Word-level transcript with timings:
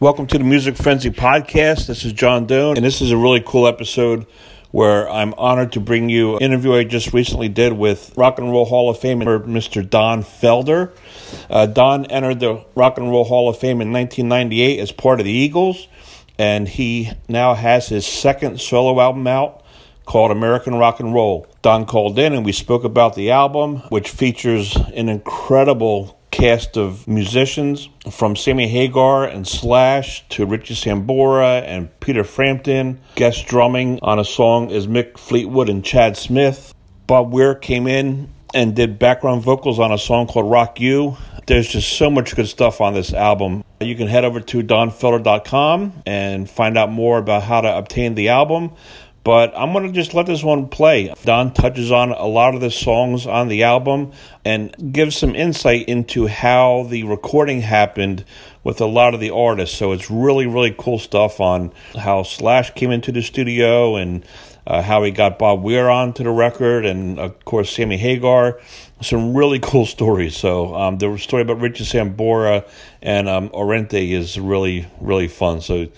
Welcome 0.00 0.26
to 0.28 0.38
the 0.38 0.44
Music 0.44 0.76
Frenzy 0.76 1.10
podcast. 1.10 1.86
This 1.86 2.06
is 2.06 2.14
John 2.14 2.46
Doan, 2.46 2.78
and 2.78 2.86
this 2.86 3.02
is 3.02 3.10
a 3.10 3.18
really 3.18 3.42
cool 3.44 3.66
episode 3.66 4.26
where 4.70 5.06
I'm 5.10 5.34
honored 5.34 5.72
to 5.72 5.80
bring 5.80 6.08
you 6.08 6.36
an 6.36 6.42
interview 6.42 6.72
I 6.72 6.84
just 6.84 7.12
recently 7.12 7.50
did 7.50 7.74
with 7.74 8.14
Rock 8.16 8.38
and 8.38 8.50
Roll 8.50 8.64
Hall 8.64 8.88
of 8.88 8.98
Famer 8.98 9.44
Mr. 9.44 9.86
Don 9.86 10.22
Felder. 10.22 10.90
Uh, 11.50 11.66
Don 11.66 12.06
entered 12.06 12.40
the 12.40 12.64
Rock 12.74 12.96
and 12.96 13.10
Roll 13.10 13.24
Hall 13.24 13.50
of 13.50 13.58
Fame 13.58 13.82
in 13.82 13.92
1998 13.92 14.80
as 14.80 14.90
part 14.90 15.20
of 15.20 15.26
the 15.26 15.32
Eagles, 15.32 15.86
and 16.38 16.66
he 16.66 17.10
now 17.28 17.52
has 17.52 17.88
his 17.88 18.06
second 18.06 18.58
solo 18.58 18.98
album 19.02 19.26
out 19.26 19.62
called 20.06 20.30
American 20.30 20.76
Rock 20.76 21.00
and 21.00 21.12
Roll. 21.12 21.46
Don 21.60 21.84
called 21.84 22.18
in 22.18 22.32
and 22.32 22.42
we 22.46 22.52
spoke 22.52 22.84
about 22.84 23.16
the 23.16 23.32
album, 23.32 23.80
which 23.90 24.08
features 24.08 24.74
an 24.94 25.10
incredible 25.10 26.18
cast 26.30 26.76
of 26.76 27.06
musicians 27.08 27.88
from 28.10 28.36
Sammy 28.36 28.68
Hagar 28.68 29.24
and 29.24 29.46
Slash 29.46 30.26
to 30.30 30.46
Richie 30.46 30.74
Sambora 30.74 31.62
and 31.62 31.88
Peter 32.00 32.24
Frampton. 32.24 33.00
Guest 33.16 33.46
drumming 33.46 33.98
on 34.02 34.18
a 34.18 34.24
song 34.24 34.70
is 34.70 34.86
Mick 34.86 35.18
Fleetwood 35.18 35.68
and 35.68 35.84
Chad 35.84 36.16
Smith. 36.16 36.74
Bob 37.06 37.32
Weir 37.32 37.54
came 37.54 37.86
in 37.86 38.28
and 38.54 38.74
did 38.74 38.98
background 38.98 39.42
vocals 39.42 39.78
on 39.78 39.92
a 39.92 39.98
song 39.98 40.26
called 40.26 40.50
Rock 40.50 40.80
You. 40.80 41.16
There's 41.46 41.68
just 41.68 41.96
so 41.96 42.10
much 42.10 42.36
good 42.36 42.46
stuff 42.46 42.80
on 42.80 42.94
this 42.94 43.12
album. 43.12 43.64
You 43.80 43.96
can 43.96 44.06
head 44.06 44.24
over 44.24 44.40
to 44.40 44.62
donfelder.com 44.62 46.02
and 46.06 46.48
find 46.48 46.78
out 46.78 46.90
more 46.90 47.18
about 47.18 47.42
how 47.42 47.60
to 47.60 47.76
obtain 47.76 48.14
the 48.14 48.28
album. 48.28 48.72
But 49.22 49.52
I'm 49.54 49.72
going 49.72 49.86
to 49.86 49.92
just 49.92 50.14
let 50.14 50.26
this 50.26 50.42
one 50.42 50.68
play. 50.68 51.12
Don 51.24 51.52
touches 51.52 51.92
on 51.92 52.10
a 52.12 52.26
lot 52.26 52.54
of 52.54 52.62
the 52.62 52.70
songs 52.70 53.26
on 53.26 53.48
the 53.48 53.64
album 53.64 54.12
and 54.44 54.74
gives 54.92 55.16
some 55.16 55.34
insight 55.34 55.88
into 55.88 56.26
how 56.26 56.86
the 56.88 57.04
recording 57.04 57.60
happened 57.60 58.24
with 58.64 58.80
a 58.80 58.86
lot 58.86 59.12
of 59.12 59.20
the 59.20 59.30
artists. 59.30 59.76
So 59.76 59.92
it's 59.92 60.10
really, 60.10 60.46
really 60.46 60.74
cool 60.76 60.98
stuff 60.98 61.38
on 61.38 61.72
how 61.98 62.22
Slash 62.22 62.70
came 62.72 62.90
into 62.90 63.12
the 63.12 63.22
studio 63.22 63.96
and 63.96 64.24
uh, 64.66 64.82
how 64.82 65.02
he 65.02 65.10
got 65.10 65.38
Bob 65.38 65.62
Weir 65.62 65.90
onto 65.90 66.22
the 66.22 66.30
record, 66.30 66.84
and 66.84 67.18
of 67.18 67.44
course, 67.44 67.74
Sammy 67.74 67.96
Hagar. 67.96 68.60
Some 69.02 69.34
really 69.34 69.58
cool 69.62 69.86
stories. 69.86 70.36
So 70.36 70.74
um, 70.74 70.98
the 70.98 71.16
story 71.18 71.42
about 71.42 71.60
Richie 71.60 71.84
Sambora 71.84 72.68
and 73.02 73.28
um, 73.28 73.48
Orianthi 73.50 74.12
is 74.12 74.38
really, 74.38 74.86
really 75.00 75.28
fun. 75.28 75.60
So 75.60 75.88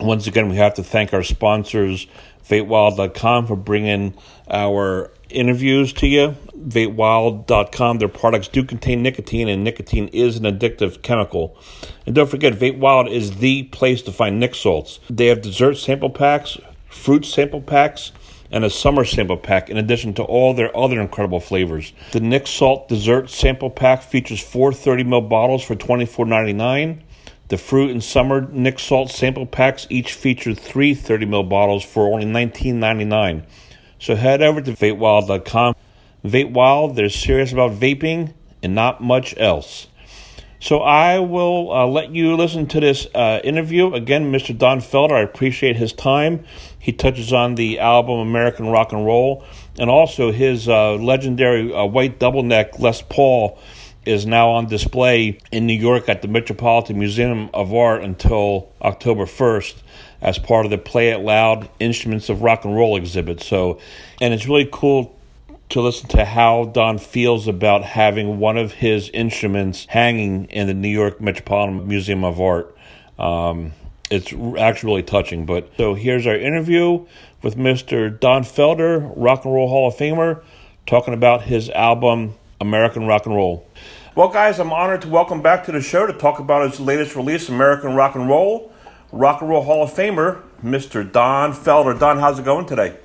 once 0.00 0.26
again, 0.26 0.48
we 0.48 0.56
have 0.56 0.74
to 0.74 0.82
thank 0.82 1.14
our 1.14 1.22
sponsors 1.22 2.06
vapewild.com 2.48 3.46
for 3.46 3.56
bringing 3.56 4.14
our 4.50 5.10
interviews 5.30 5.92
to 5.94 6.06
you. 6.06 6.36
VapeWild.com, 6.56 7.98
their 7.98 8.08
products 8.08 8.48
do 8.48 8.64
contain 8.64 9.02
nicotine, 9.02 9.48
and 9.48 9.62
nicotine 9.62 10.08
is 10.08 10.36
an 10.36 10.44
addictive 10.44 11.02
chemical. 11.02 11.56
And 12.06 12.14
don't 12.14 12.28
forget, 12.28 12.54
VapeWild 12.54 13.10
is 13.10 13.38
the 13.38 13.64
place 13.64 14.02
to 14.02 14.12
find 14.12 14.40
Nic 14.40 14.54
salts. 14.54 15.00
They 15.10 15.26
have 15.26 15.42
dessert 15.42 15.74
sample 15.74 16.10
packs, 16.10 16.58
fruit 16.88 17.24
sample 17.24 17.60
packs, 17.60 18.12
and 18.50 18.64
a 18.64 18.70
summer 18.70 19.04
sample 19.04 19.36
pack, 19.36 19.68
in 19.70 19.76
addition 19.76 20.14
to 20.14 20.22
all 20.22 20.54
their 20.54 20.76
other 20.76 21.00
incredible 21.00 21.40
flavors. 21.40 21.92
The 22.12 22.20
Nic 22.20 22.46
Salt 22.46 22.88
Dessert 22.88 23.28
Sample 23.28 23.70
Pack 23.70 24.02
features 24.02 24.40
four 24.40 24.72
30 24.72 25.04
ml 25.04 25.28
bottles 25.28 25.64
for 25.64 25.74
$24.99. 25.74 27.02
The 27.48 27.58
fruit 27.58 27.92
and 27.92 28.02
summer 28.02 28.48
Nic 28.50 28.80
Salt 28.80 29.10
sample 29.10 29.46
packs 29.46 29.86
each 29.88 30.14
feature 30.14 30.52
three 30.52 30.94
30 30.94 31.26
ml 31.26 31.48
bottles 31.48 31.84
for 31.84 32.12
only 32.12 32.26
$19.99. 32.26 33.44
So 34.00 34.16
head 34.16 34.42
over 34.42 34.60
to 34.60 34.72
vapewild.com. 34.72 35.74
Vape 36.24 36.50
Wild, 36.50 36.96
they're 36.96 37.08
serious 37.08 37.52
about 37.52 37.70
vaping 37.72 38.34
and 38.62 38.74
not 38.74 39.00
much 39.00 39.36
else. 39.38 39.86
So 40.58 40.80
I 40.80 41.20
will 41.20 41.72
uh, 41.72 41.86
let 41.86 42.10
you 42.10 42.34
listen 42.34 42.66
to 42.68 42.80
this 42.80 43.06
uh, 43.14 43.40
interview. 43.44 43.94
Again, 43.94 44.32
Mr. 44.32 44.56
Don 44.56 44.80
Felder, 44.80 45.12
I 45.12 45.20
appreciate 45.20 45.76
his 45.76 45.92
time. 45.92 46.44
He 46.78 46.92
touches 46.92 47.32
on 47.32 47.54
the 47.54 47.78
album 47.78 48.18
American 48.18 48.68
Rock 48.68 48.92
and 48.92 49.06
Roll 49.06 49.44
and 49.78 49.88
also 49.88 50.32
his 50.32 50.68
uh, 50.68 50.94
legendary 50.94 51.72
uh, 51.72 51.84
white 51.84 52.18
double 52.18 52.42
neck 52.42 52.80
Les 52.80 53.02
Paul 53.02 53.58
is 54.06 54.24
now 54.24 54.50
on 54.50 54.66
display 54.66 55.38
in 55.50 55.66
New 55.66 55.74
York 55.74 56.08
at 56.08 56.22
the 56.22 56.28
Metropolitan 56.28 56.98
Museum 56.98 57.50
of 57.52 57.74
Art 57.74 58.02
until 58.02 58.72
October 58.80 59.24
1st 59.24 59.74
as 60.22 60.38
part 60.38 60.64
of 60.64 60.70
the 60.70 60.78
Play 60.78 61.10
It 61.10 61.18
Loud 61.18 61.68
Instruments 61.78 62.28
of 62.28 62.42
Rock 62.42 62.64
and 62.64 62.74
Roll 62.74 62.96
exhibit. 62.96 63.42
So, 63.42 63.80
and 64.20 64.32
it's 64.32 64.46
really 64.46 64.68
cool 64.72 65.14
to 65.70 65.80
listen 65.80 66.08
to 66.10 66.24
how 66.24 66.66
Don 66.66 66.98
feels 66.98 67.48
about 67.48 67.82
having 67.82 68.38
one 68.38 68.56
of 68.56 68.72
his 68.72 69.10
instruments 69.10 69.86
hanging 69.86 70.44
in 70.46 70.68
the 70.68 70.74
New 70.74 70.88
York 70.88 71.20
Metropolitan 71.20 71.88
Museum 71.88 72.24
of 72.24 72.40
Art. 72.40 72.76
Um, 73.18 73.72
it's 74.10 74.32
actually 74.58 74.90
really 74.90 75.02
touching. 75.02 75.46
But 75.46 75.70
so 75.76 75.94
here's 75.94 76.26
our 76.26 76.36
interview 76.36 77.06
with 77.42 77.56
Mr. 77.56 78.18
Don 78.18 78.44
Felder, 78.44 79.12
Rock 79.16 79.44
and 79.44 79.52
Roll 79.52 79.68
Hall 79.68 79.88
of 79.88 79.96
Famer, 79.96 80.42
talking 80.86 81.14
about 81.14 81.42
his 81.42 81.68
album 81.70 82.34
American 82.60 83.06
Rock 83.06 83.26
and 83.26 83.34
Roll. 83.34 83.66
Well, 84.16 84.28
guys, 84.28 84.58
I'm 84.58 84.72
honored 84.72 85.02
to 85.02 85.08
welcome 85.08 85.42
back 85.42 85.66
to 85.66 85.72
the 85.72 85.82
show 85.82 86.06
to 86.06 86.12
talk 86.14 86.38
about 86.38 86.70
his 86.70 86.80
latest 86.80 87.14
release, 87.16 87.50
American 87.50 87.94
Rock 87.94 88.14
and 88.14 88.26
Roll. 88.26 88.72
Rock 89.12 89.42
and 89.42 89.50
Roll 89.50 89.62
Hall 89.62 89.82
of 89.82 89.92
Famer, 89.92 90.40
Mr. 90.64 91.04
Don 91.12 91.52
Felder. 91.52 92.00
Don, 92.00 92.18
how's 92.18 92.38
it 92.38 92.46
going 92.46 92.64
today? 92.64 92.96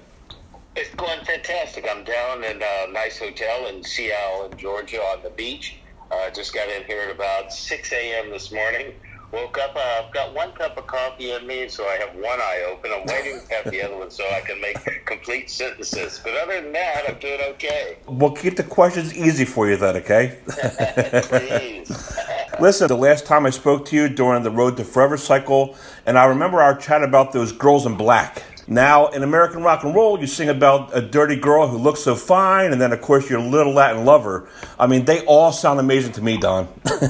It's 0.78 0.96
going 0.96 1.20
fantastic. 1.26 1.86
I'm 1.92 2.06
down 2.06 2.46
in 2.46 2.62
a 2.64 2.94
nice 2.94 3.20
hotel 3.20 3.68
in 3.68 3.84
Sea 3.84 4.14
Isle, 4.14 4.52
in 4.54 4.58
Georgia, 4.58 5.02
on 5.02 5.22
the 5.22 5.32
beach. 5.32 5.80
Uh, 6.10 6.30
just 6.30 6.54
got 6.54 6.70
in 6.70 6.86
here 6.86 7.02
at 7.02 7.14
about 7.14 7.52
6 7.52 7.92
a.m. 7.92 8.30
this 8.30 8.50
morning. 8.54 8.94
Woke 9.32 9.58
up, 9.60 9.76
uh, 9.78 10.04
I've 10.04 10.14
got 10.14 10.34
one 10.34 10.52
cup 10.52 10.78
of 10.78 10.88
coffee 10.88 11.32
in 11.32 11.48
me, 11.48 11.70
so 11.70 11.86
I 11.86 11.96
have 11.96 12.14
one 12.16 12.42
eye 12.42 12.66
open. 12.70 12.92
I'm 12.94 13.06
waiting 13.06 13.40
to 13.40 13.54
have 13.56 13.72
the 13.72 13.82
other 13.82 13.98
one 13.98 14.12
so 14.12 14.26
I 14.30 14.42
can 14.42 14.60
make 14.60 14.78
complete 15.06 15.50
sentences. 15.50 16.20
But 16.22 16.36
other 16.36 16.62
than 16.62 16.74
that, 16.74 17.06
I'm 17.08 17.18
doing 17.18 17.40
okay. 17.52 17.98
We'll 18.08 18.32
keep 18.34 18.58
the 18.58 18.64
questions 18.64 19.16
easy 19.16 19.46
for 19.46 19.70
you 19.70 19.78
then, 19.78 19.96
okay? 19.98 20.38
Please. 20.48 21.90
Listen, 22.60 22.90
the 22.90 22.98
last 22.98 23.26
time 23.26 23.46
I 23.46 23.52
spoke 23.52 23.86
to 23.86 23.96
you 23.96 24.10
during 24.10 24.44
the 24.44 24.52
Road 24.52 24.76
to 24.78 24.84
Forever 24.84 25.16
cycle, 25.16 25.78
and 26.06 26.18
I 26.18 26.26
remember 26.26 26.62
our 26.62 26.76
chat 26.76 27.02
about 27.02 27.32
those 27.32 27.54
girls 27.54 27.86
in 27.86 27.96
black. 27.96 28.44
Now, 28.68 29.08
in 29.08 29.24
American 29.24 29.64
rock 29.64 29.84
and 29.84 29.96
roll, 29.96 30.20
you 30.20 30.28
sing 30.28 30.50
about 30.50 30.96
a 30.96 31.02
dirty 31.02 31.36
girl 31.36 31.68
who 31.68 31.78
looks 31.78 32.02
so 32.02 32.16
fine, 32.16 32.72
and 32.72 32.80
then, 32.80 32.94
of 32.94 33.02
course, 33.02 33.30
your 33.30 33.40
little 33.40 33.74
Latin 33.74 34.06
lover. 34.06 34.48
I 34.80 34.88
mean, 34.88 35.06
they 35.06 35.26
all 35.26 35.52
sound 35.52 35.80
amazing 35.80 36.14
to 36.14 36.22
me, 36.22 36.38
Don. 36.38 36.68
well, 36.86 37.02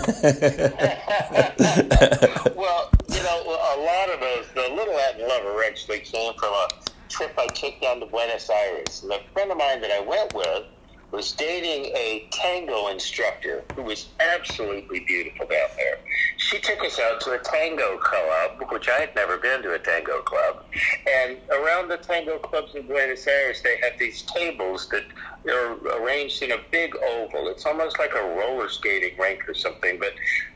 you 3.09 3.23
know, 3.23 3.43
a 3.45 3.77
lot 3.79 4.09
of 4.09 4.19
those, 4.19 4.47
the 4.55 4.69
little 4.73 4.95
Latin 4.95 5.27
lover 5.27 5.63
actually 5.65 5.99
came 5.99 6.33
from 6.35 6.53
a 6.53 6.67
trip 7.09 7.33
I 7.37 7.47
took 7.47 7.79
down 7.81 7.99
to 7.99 8.05
Buenos 8.05 8.49
Aires. 8.49 9.03
And 9.03 9.11
a 9.11 9.19
friend 9.33 9.51
of 9.51 9.57
mine 9.57 9.81
that 9.81 9.91
I 9.91 9.99
went 9.99 10.33
with 10.33 10.63
was 11.11 11.33
dating 11.33 11.85
a 11.95 12.25
tango 12.31 12.87
instructor 12.87 13.63
who 13.75 13.83
was 13.83 14.07
absolutely 14.19 15.01
beautiful 15.01 15.45
down 15.45 15.69
there. 15.75 15.99
She 16.37 16.59
took 16.59 16.83
us 16.83 16.99
out 16.99 17.19
to 17.21 17.31
a 17.31 17.39
tango 17.39 17.97
club, 17.97 18.63
which 18.71 18.87
I 18.87 19.01
had 19.01 19.15
never 19.15 19.37
been 19.37 19.61
to 19.63 19.73
a 19.73 19.79
tango 19.79 20.21
club. 20.21 20.63
And 21.09 21.37
around 21.49 21.89
the 21.89 21.97
tango 21.97 22.37
clubs 22.39 22.75
in 22.75 22.87
Buenos 22.87 23.27
Aires, 23.27 23.61
they 23.61 23.77
have 23.83 23.99
these 23.99 24.21
tables 24.23 24.87
that 24.89 25.03
are 25.51 26.01
arranged 26.01 26.41
in 26.43 26.51
a 26.51 26.59
big 26.71 26.95
oval. 26.95 27.49
It's 27.49 27.65
almost 27.65 27.99
like 27.99 28.13
a 28.13 28.23
roller 28.37 28.69
skating 28.69 29.17
rink 29.17 29.47
or 29.49 29.53
something, 29.53 29.99
but 29.99 30.13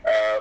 uh, 0.08 0.40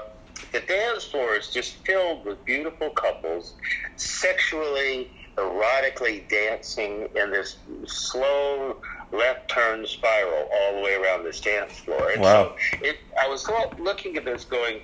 the 0.52 0.62
dance 0.62 1.06
floor 1.06 1.36
is 1.36 1.52
just 1.52 1.74
filled 1.86 2.26
with 2.26 2.44
beautiful 2.46 2.90
couples, 2.92 3.56
sexually, 3.98 5.12
erotically 5.38 6.28
dancing 6.30 7.10
in 7.16 7.32
this 7.32 7.58
slow 7.86 8.78
left 9.18 9.50
turn 9.50 9.86
spiral 9.86 10.50
all 10.54 10.76
the 10.76 10.82
way 10.82 10.96
around 10.96 11.24
this 11.24 11.40
dance 11.40 11.78
floor. 11.80 12.12
And 12.12 12.22
Wow. 12.22 12.56
so 12.72 12.78
it, 12.86 12.98
I 13.20 13.28
was 13.28 13.48
looking 13.80 14.18
at 14.18 14.26
this 14.26 14.46
going, 14.46 14.82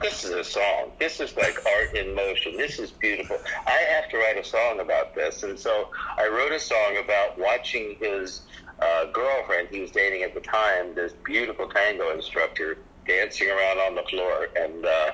this 0.00 0.24
is 0.24 0.30
a 0.30 0.44
song. 0.44 0.90
This 0.98 1.20
is 1.20 1.36
like 1.36 1.56
art 1.66 1.96
in 1.96 2.14
motion. 2.14 2.56
This 2.56 2.78
is 2.78 2.90
beautiful. 2.90 3.38
I 3.66 3.72
have 3.94 4.08
to 4.10 4.18
write 4.18 4.36
a 4.36 4.44
song 4.44 4.80
about 4.80 5.14
this. 5.14 5.42
And 5.42 5.58
so 5.58 5.88
I 6.16 6.26
wrote 6.28 6.52
a 6.52 6.60
song 6.60 6.98
about 7.02 7.38
watching 7.38 7.96
his 8.00 8.42
uh, 8.80 9.06
girlfriend 9.12 9.68
he 9.70 9.80
was 9.80 9.90
dating 9.92 10.22
at 10.22 10.34
the 10.34 10.40
time, 10.40 10.94
this 10.94 11.12
beautiful 11.24 11.68
tango 11.68 12.12
instructor, 12.12 12.78
dancing 13.06 13.48
around 13.50 13.78
on 13.78 13.94
the 13.94 14.02
floor. 14.02 14.48
And 14.56 14.84
uh, 14.84 15.10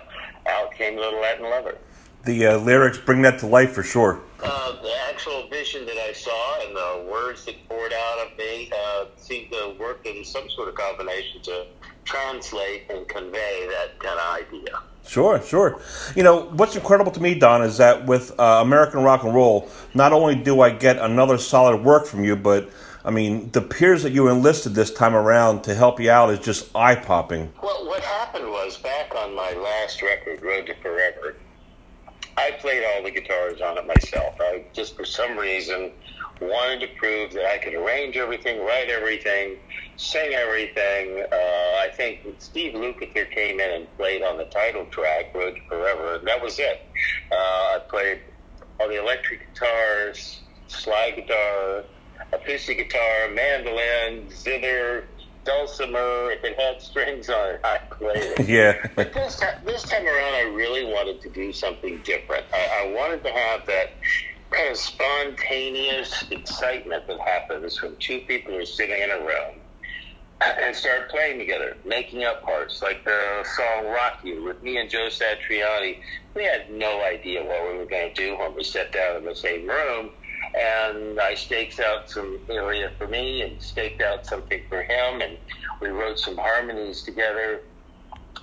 out 0.46 0.72
came 0.72 0.96
Little 0.96 1.20
Latin 1.20 1.44
Lover. 1.44 1.76
The 2.24 2.46
uh, 2.46 2.58
lyrics 2.58 2.98
bring 2.98 3.22
that 3.22 3.38
to 3.40 3.46
life 3.46 3.72
for 3.72 3.82
sure. 3.82 4.20
Uh, 4.42 4.72
the 4.82 4.94
actual 5.18 5.48
vision 5.48 5.84
that 5.84 5.96
I 5.96 6.12
saw 6.12 6.60
and 6.60 6.76
the 6.76 7.10
words 7.10 7.44
that 7.46 7.56
poured 7.68 7.92
out 7.92 8.18
of 8.24 8.38
me 8.38 8.70
uh, 8.72 9.06
seemed 9.16 9.50
to 9.50 9.74
work 9.76 10.06
in 10.06 10.24
some 10.24 10.48
sort 10.48 10.68
of 10.68 10.76
combination 10.76 11.42
to 11.42 11.66
translate 12.04 12.84
and 12.88 13.08
convey 13.08 13.66
that 13.68 13.98
kind 13.98 14.16
of 14.16 14.46
idea. 14.46 14.78
Sure, 15.04 15.42
sure. 15.42 15.80
You 16.14 16.22
know, 16.22 16.42
what's 16.50 16.76
incredible 16.76 17.10
to 17.10 17.20
me, 17.20 17.36
Don, 17.36 17.62
is 17.62 17.78
that 17.78 18.06
with 18.06 18.38
uh, 18.38 18.60
American 18.62 19.02
Rock 19.02 19.24
and 19.24 19.34
Roll, 19.34 19.68
not 19.92 20.12
only 20.12 20.36
do 20.36 20.60
I 20.60 20.70
get 20.70 20.98
another 20.98 21.36
solid 21.36 21.82
work 21.82 22.06
from 22.06 22.22
you, 22.22 22.36
but 22.36 22.70
I 23.04 23.10
mean, 23.10 23.50
the 23.50 23.62
peers 23.62 24.04
that 24.04 24.12
you 24.12 24.28
enlisted 24.28 24.76
this 24.76 24.92
time 24.92 25.16
around 25.16 25.62
to 25.62 25.74
help 25.74 25.98
you 25.98 26.12
out 26.12 26.30
is 26.30 26.38
just 26.38 26.70
eye 26.76 26.94
popping. 26.94 27.52
Well, 27.60 27.88
what 27.88 28.04
happened 28.04 28.48
was 28.50 28.76
back 28.76 29.12
on 29.16 29.34
my 29.34 29.52
last 29.54 30.00
record, 30.00 30.40
Road 30.42 30.66
to 30.66 30.74
Forever, 30.76 31.34
I 32.38 32.52
played 32.52 32.84
all 32.84 33.02
the 33.02 33.10
guitars 33.10 33.60
on 33.60 33.78
it 33.78 33.86
myself. 33.86 34.36
I 34.40 34.62
just 34.72 34.96
for 34.96 35.04
some 35.04 35.36
reason 35.36 35.90
wanted 36.40 36.80
to 36.80 36.86
prove 36.96 37.32
that 37.32 37.44
I 37.46 37.58
could 37.58 37.74
arrange 37.74 38.16
everything, 38.16 38.64
write 38.64 38.88
everything, 38.88 39.56
sing 39.96 40.34
everything. 40.34 41.24
Uh, 41.32 41.36
I 41.36 41.90
think 41.96 42.20
Steve 42.38 42.74
Lukather 42.74 43.28
came 43.32 43.58
in 43.58 43.70
and 43.72 43.96
played 43.96 44.22
on 44.22 44.38
the 44.38 44.44
title 44.44 44.86
track, 44.86 45.34
Road 45.34 45.56
to 45.56 45.60
Forever, 45.68 46.14
and 46.14 46.28
that 46.28 46.40
was 46.40 46.60
it. 46.60 46.86
Uh, 47.32 47.34
I 47.34 47.78
played 47.88 48.20
all 48.78 48.88
the 48.88 49.02
electric 49.02 49.52
guitars, 49.52 50.40
slide 50.68 51.16
guitar, 51.16 51.82
acoustic 52.32 52.78
guitar, 52.78 53.30
mandolin, 53.34 54.30
zither, 54.30 55.08
dulcimer. 55.48 56.30
If 56.30 56.44
it 56.44 56.60
had 56.60 56.80
strings 56.82 57.28
on 57.30 57.54
it, 57.54 57.60
I 57.64 57.78
played 57.90 58.34
it. 58.38 58.48
Yeah. 58.48 58.74
But 58.94 59.14
this 59.14 59.36
time, 59.36 59.54
this 59.64 59.82
time 59.82 60.06
around, 60.06 60.34
I 60.34 60.52
really 60.54 60.84
wanted 60.84 61.22
to 61.22 61.30
do 61.30 61.52
something 61.52 62.00
different. 62.04 62.44
I, 62.52 62.84
I 62.84 62.94
wanted 62.94 63.24
to 63.24 63.30
have 63.30 63.66
that 63.66 63.96
kind 64.50 64.70
of 64.70 64.76
spontaneous 64.76 66.24
excitement 66.30 67.06
that 67.06 67.20
happens 67.20 67.80
when 67.82 67.96
two 67.98 68.20
people 68.20 68.54
are 68.56 68.66
sitting 68.66 69.00
in 69.00 69.10
a 69.10 69.18
room 69.18 69.60
and 70.40 70.76
start 70.76 71.10
playing 71.10 71.38
together, 71.38 71.76
making 71.84 72.24
up 72.24 72.42
parts, 72.44 72.80
like 72.82 73.04
the 73.04 73.44
song 73.56 73.86
Rock 73.86 74.20
You 74.22 74.44
with 74.44 74.62
me 74.62 74.78
and 74.78 74.88
Joe 74.88 75.08
Satriani. 75.08 75.98
We 76.34 76.44
had 76.44 76.70
no 76.70 77.02
idea 77.02 77.42
what 77.42 77.70
we 77.70 77.78
were 77.78 77.86
going 77.86 78.14
to 78.14 78.14
do 78.14 78.38
when 78.38 78.54
we 78.54 78.62
sat 78.62 78.92
down 78.92 79.16
in 79.16 79.24
the 79.24 79.34
same 79.34 79.68
room. 79.68 80.10
And 80.54 81.20
I 81.20 81.34
staked 81.34 81.80
out 81.80 82.10
some 82.10 82.38
area 82.48 82.90
for 82.98 83.06
me 83.06 83.42
and 83.42 83.60
staked 83.60 84.00
out 84.02 84.26
something 84.26 84.60
for 84.68 84.82
him. 84.82 85.20
And 85.20 85.36
we 85.80 85.88
wrote 85.88 86.18
some 86.18 86.36
harmonies 86.36 87.02
together. 87.02 87.60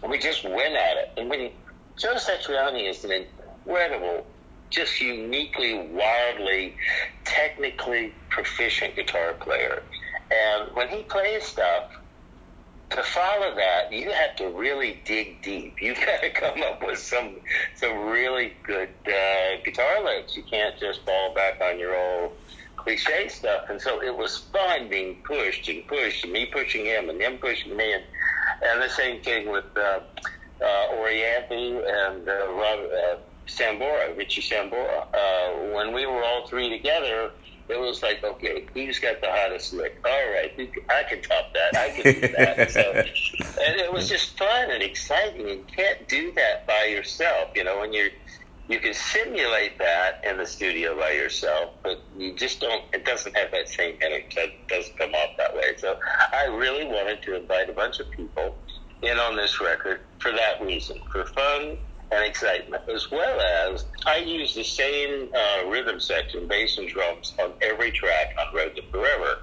And 0.01 0.11
we 0.11 0.17
just 0.19 0.43
went 0.43 0.75
at 0.75 0.97
it. 0.97 1.13
And 1.17 1.29
when 1.29 1.51
Joe 1.97 2.15
Satriani 2.15 2.89
is 2.89 3.03
an 3.05 3.11
incredible, 3.11 4.25
just 4.69 4.99
uniquely, 4.99 5.87
wildly, 5.87 6.75
technically 7.23 8.13
proficient 8.29 8.95
guitar 8.95 9.33
player. 9.33 9.83
And 10.31 10.75
when 10.75 10.89
he 10.89 11.03
plays 11.03 11.43
stuff, 11.43 11.91
to 12.91 13.03
follow 13.03 13.55
that, 13.55 13.91
you 13.91 14.11
have 14.11 14.35
to 14.37 14.49
really 14.49 15.01
dig 15.05 15.41
deep. 15.41 15.81
You 15.81 15.93
got 16.05 16.21
to 16.21 16.29
come 16.29 16.61
up 16.61 16.85
with 16.85 16.99
some 16.99 17.35
some 17.75 18.07
really 18.07 18.53
good 18.63 18.89
uh, 19.07 19.61
guitar 19.63 20.03
licks. 20.03 20.35
You 20.35 20.43
can't 20.43 20.77
just 20.79 21.01
fall 21.05 21.33
back 21.33 21.61
on 21.61 21.79
your 21.79 21.95
old 21.95 22.33
cliche 22.75 23.27
stuff. 23.27 23.69
And 23.69 23.81
so 23.81 24.01
it 24.01 24.15
was 24.15 24.37
fun 24.37 24.89
being 24.89 25.15
pushed 25.23 25.67
and 25.67 25.85
pushed, 25.87 26.23
and 26.23 26.33
me 26.33 26.45
pushing 26.45 26.85
him, 26.85 27.09
and 27.09 27.19
him 27.19 27.37
pushing 27.37 27.75
me, 27.75 27.93
and 27.93 28.03
and 28.63 28.81
the 28.81 28.89
same 28.89 29.21
thing 29.21 29.49
with 29.51 29.65
uh, 29.75 29.99
uh, 30.61 30.87
and 30.91 32.29
uh, 32.29 32.51
Rob, 32.53 32.79
uh, 32.79 33.15
Sambora, 33.47 34.15
Richie 34.17 34.41
Sambora. 34.41 35.07
Uh, 35.13 35.73
when 35.75 35.93
we 35.93 36.05
were 36.05 36.23
all 36.23 36.47
three 36.47 36.69
together 36.69 37.31
it 37.67 37.79
was 37.79 38.03
like, 38.03 38.23
okay, 38.23 38.65
who's 38.73 38.99
got 38.99 39.21
the 39.21 39.27
hottest 39.29 39.73
lick? 39.73 39.99
All 40.05 40.11
right, 40.11 40.51
I 40.89 41.03
can 41.09 41.21
top 41.21 41.53
that. 41.53 41.75
I 41.75 41.89
can 41.89 42.13
do 42.13 42.27
that. 42.35 42.71
so, 42.71 42.91
and 42.91 43.79
it 43.79 43.91
was 43.91 44.07
just 44.07 44.37
fun 44.37 44.69
and 44.69 44.83
exciting. 44.83 45.47
You 45.47 45.65
can't 45.75 46.07
do 46.07 46.31
that 46.33 46.67
by 46.67 46.85
yourself. 46.85 47.49
You 47.55 47.63
know, 47.63 47.79
when 47.79 47.93
you're 47.93 48.09
you 48.67 48.79
can 48.79 48.93
simulate 48.93 49.77
that 49.77 50.23
in 50.27 50.37
the 50.37 50.45
studio 50.45 50.97
by 50.97 51.11
yourself, 51.11 51.71
but 51.83 52.01
you 52.17 52.33
just 52.33 52.59
don't. 52.59 52.83
It 52.93 53.05
doesn't 53.05 53.35
have 53.35 53.51
that 53.51 53.69
same 53.69 53.97
energy. 54.01 54.37
It 54.37 54.67
doesn't 54.67 54.97
come 54.97 55.13
off 55.13 55.37
that 55.37 55.55
way. 55.55 55.75
So 55.77 55.97
I 56.33 56.45
really 56.45 56.85
wanted 56.85 57.21
to 57.23 57.35
invite 57.35 57.69
a 57.69 57.73
bunch 57.73 57.99
of 57.99 58.09
people 58.11 58.55
in 59.01 59.19
on 59.19 59.35
this 59.35 59.61
record 59.61 60.01
for 60.19 60.31
that 60.31 60.61
reason, 60.61 60.99
for 61.11 61.25
fun 61.25 61.77
and 62.11 62.23
excitement, 62.23 62.83
as 62.93 63.09
well 63.11 63.39
as 63.73 63.85
I 64.05 64.17
use 64.17 64.53
the 64.53 64.63
same 64.63 65.29
uh, 65.35 65.67
rhythm 65.67 65.99
section, 65.99 66.47
bass 66.47 66.77
and 66.77 66.87
drums, 66.87 67.33
on 67.39 67.53
every 67.61 67.91
track 67.91 68.35
on 68.39 68.55
Road 68.55 68.75
to 68.75 68.83
Forever. 68.91 69.39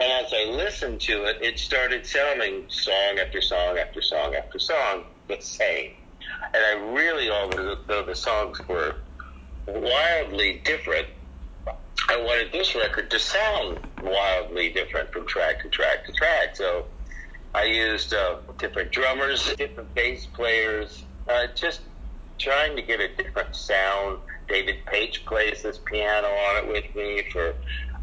And 0.00 0.10
as 0.24 0.32
I 0.32 0.50
listened 0.50 1.00
to 1.02 1.24
it, 1.24 1.36
it 1.42 1.58
started 1.58 2.06
sounding 2.06 2.64
song 2.68 3.18
after 3.20 3.42
song 3.42 3.76
after 3.76 4.00
song 4.00 4.34
after 4.34 4.58
song 4.58 5.04
the 5.28 5.40
same. 5.40 5.90
And 6.54 6.64
I 6.64 6.92
really, 6.92 7.30
although 7.30 8.02
the 8.06 8.14
songs 8.14 8.60
were 8.66 8.96
wildly 9.66 10.62
different, 10.64 11.06
I 12.08 12.16
wanted 12.16 12.50
this 12.50 12.74
record 12.74 13.10
to 13.10 13.18
sound 13.18 13.78
wildly 14.00 14.70
different 14.70 15.12
from 15.12 15.26
track 15.26 15.62
to 15.62 15.68
track 15.68 16.06
to 16.06 16.12
track. 16.12 16.56
So 16.56 16.86
I 17.54 17.64
used 17.64 18.14
uh, 18.14 18.36
different 18.58 18.90
drummers, 18.92 19.54
different 19.56 19.94
bass 19.94 20.26
players, 20.26 21.04
uh, 21.28 21.46
just 21.54 21.82
trying 22.40 22.74
to 22.76 22.82
get 22.82 23.00
a 23.00 23.08
different 23.14 23.54
sound. 23.54 24.18
David 24.48 24.78
Paich 24.86 25.24
plays 25.24 25.62
this 25.62 25.78
piano 25.78 26.26
on 26.26 26.64
it 26.64 26.68
with 26.68 26.94
me 26.96 27.22
for 27.30 27.54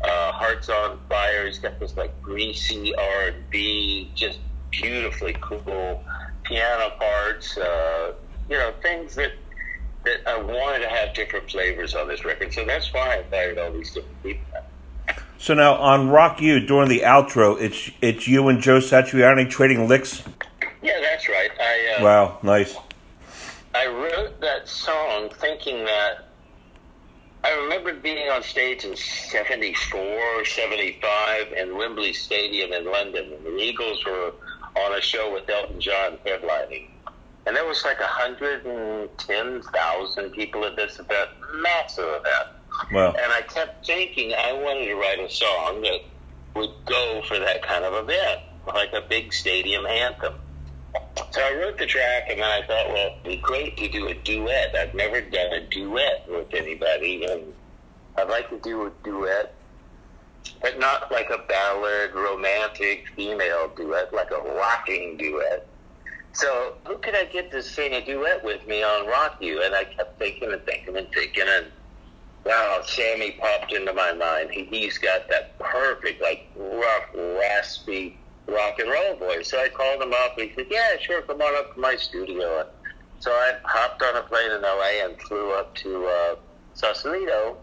uh, 0.04 0.32
Hearts 0.32 0.70
on 0.70 1.00
Fire. 1.10 1.46
He's 1.46 1.60
got 1.60 1.80
this 1.80 1.98
like 1.98 2.22
greasy 2.22 2.96
R 2.96 3.28
and 3.28 3.50
B, 3.50 4.12
just 4.16 4.40
beautifully 4.72 5.36
cool 5.42 6.04
piano 6.44 6.92
parts. 6.98 7.58
Uh, 7.58 8.14
you 8.50 8.58
know, 8.58 8.74
things 8.82 9.16
that 9.16 9.34
that 10.06 10.26
I 10.26 10.38
wanted 10.38 10.80
to 10.80 10.90
have 10.90 11.14
different 11.14 11.50
flavors 11.52 11.94
on 11.96 12.08
this 12.08 12.24
record. 12.24 12.54
So 12.54 12.64
that's 12.64 12.94
why 12.94 13.16
I 13.16 13.18
invited 13.18 13.58
all 13.58 13.74
these 13.74 13.94
different 13.94 14.24
people. 14.24 14.46
So 15.40 15.54
now 15.54 15.76
on 15.76 16.10
Rock 16.10 16.40
You 16.40 16.66
during 16.66 16.90
the 16.90 17.02
outro, 17.02 17.60
it's 17.60 17.92
it's 18.02 18.28
you 18.28 18.48
and 18.48 18.62
Joe 18.62 18.80
Satriani 18.80 19.50
trading 19.50 19.88
licks. 19.88 20.24
Yeah, 20.82 21.00
that's 21.02 21.28
right. 21.28 21.52
I 21.60 21.98
uh, 22.00 22.04
wow, 22.04 22.40
nice. 22.42 22.76
I 23.78 23.86
wrote 23.86 24.42
that 24.42 24.68
song 24.68 25.30
thinking 25.40 25.86
that 25.86 26.26
I 27.44 27.54
remember 27.54 27.94
being 27.94 28.28
on 28.30 28.42
stage 28.42 28.86
in 28.86 28.96
74 28.96 30.00
or 30.00 30.44
75 30.44 31.54
in 31.54 31.78
Wembley 31.78 32.14
Stadium 32.14 32.74
in 32.74 32.86
London. 32.86 33.34
And 33.34 33.46
the 33.46 33.60
Eagles 33.60 34.04
were 34.04 34.34
on 34.76 34.98
a 34.98 35.02
show 35.02 35.32
with 35.32 35.48
Elton 35.48 35.80
John 35.80 36.18
headlining. 36.26 36.90
And 37.46 37.56
there 37.56 37.68
was 37.68 37.86
like 37.86 38.00
110,000 38.00 40.32
people 40.32 40.66
at 40.66 40.76
this 40.76 40.98
event, 40.98 41.30
massive 41.58 42.10
event. 42.10 42.48
Wow. 42.92 43.12
And 43.12 43.32
I 43.32 43.42
kept 43.42 43.86
thinking 43.86 44.34
I 44.34 44.54
wanted 44.54 44.88
to 44.88 44.96
write 44.96 45.20
a 45.20 45.30
song 45.30 45.82
that 45.82 46.00
would 46.56 46.74
go 46.86 47.22
for 47.28 47.38
that 47.38 47.62
kind 47.62 47.86
of 47.86 47.94
event, 48.04 48.42
like 48.66 48.94
a 48.94 49.02
big 49.08 49.34
stadium 49.34 49.86
anthem. 49.86 50.34
So 51.38 51.44
I 51.44 51.54
wrote 51.54 51.78
the 51.78 51.86
track, 51.86 52.30
and 52.32 52.40
then 52.40 52.48
I 52.48 52.66
thought, 52.66 52.88
well, 52.88 53.12
it'd 53.12 53.24
be 53.24 53.38
great 53.38 53.78
to 53.78 53.88
do 53.88 54.08
a 54.08 54.16
duet. 54.16 54.76
I've 54.76 54.96
never 54.96 55.22
done 55.22 55.54
a 55.54 55.60
duet 55.68 56.26
with 56.28 56.52
anybody, 56.52 57.26
and 57.26 57.54
I'd 58.18 58.28
like 58.28 58.50
to 58.50 58.58
do 58.58 58.88
a 58.88 58.92
duet, 59.04 59.54
but 60.64 60.80
not 60.80 61.12
like 61.12 61.30
a 61.30 61.38
ballad, 61.48 62.16
romantic 62.16 63.06
female 63.16 63.72
duet, 63.78 64.12
like 64.12 64.32
a 64.32 64.42
rocking 64.56 65.16
duet. 65.18 65.68
So 66.34 66.74
who 66.86 66.98
could 66.98 67.14
I 67.14 67.26
get 67.26 67.52
to 67.52 67.62
sing 67.62 67.94
a 67.94 68.04
duet 68.04 68.44
with 68.44 68.66
me 68.66 68.82
on 68.82 69.06
Rock 69.06 69.38
You? 69.40 69.62
And 69.62 69.76
I 69.76 69.84
kept 69.84 70.18
thinking 70.18 70.52
and 70.52 70.66
thinking 70.66 70.98
and 70.98 71.08
thinking, 71.12 71.46
and 71.48 71.68
wow, 72.48 72.82
Sammy 72.84 73.38
popped 73.40 73.72
into 73.74 73.94
my 73.94 74.12
mind. 74.12 74.50
He, 74.50 74.64
he's 74.64 74.98
got 74.98 75.30
that 75.30 75.60
perfect, 75.60 76.20
like 76.20 76.48
rough, 76.56 77.14
raspy 77.14 78.18
rock 78.48 78.80
and 78.80 78.90
roll 78.90 79.16
voice. 79.16 79.52
So 79.52 79.60
I 79.60 79.70
called 79.70 80.02
him 80.02 80.14
up. 80.14 80.38
And 80.38 80.50
he 80.50 80.56
said, 80.56 80.68
"Yeah, 80.70 80.98
sure, 81.00 81.22
come 81.22 81.42
on 81.42 81.56
up 81.58 81.74
to 81.76 81.80
my 81.80 81.96
studio." 81.96 82.68
So 83.20 83.32
I 83.32 83.54
hopped 83.64 84.02
on 84.04 84.16
a 84.16 84.22
plane 84.22 84.52
in 84.52 84.62
LA 84.62 85.06
and 85.06 85.20
flew 85.22 85.52
up 85.54 85.74
to 85.76 86.06
uh, 86.06 86.36
Sausalito, 86.74 87.58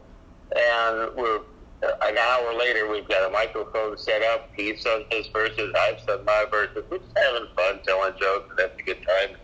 and 0.56 1.16
we're 1.16 1.40
uh, 1.82 1.92
an 2.02 2.18
hour 2.18 2.54
later. 2.58 2.90
We've 2.90 3.08
got 3.08 3.28
a 3.28 3.32
microphone 3.32 3.96
set 3.96 4.22
up. 4.22 4.50
He's 4.56 4.82
done 4.82 5.04
his 5.10 5.28
verses. 5.28 5.72
I've 5.78 6.04
done 6.06 6.24
my 6.24 6.46
verses. 6.50 6.84
We're 6.90 6.98
just 6.98 7.16
having 7.16 7.48
fun, 7.54 7.80
telling 7.84 8.14
jokes, 8.20 8.50
and 8.50 8.60
having 8.60 8.80
a 8.80 8.82
good 8.82 9.06
time. 9.06 9.36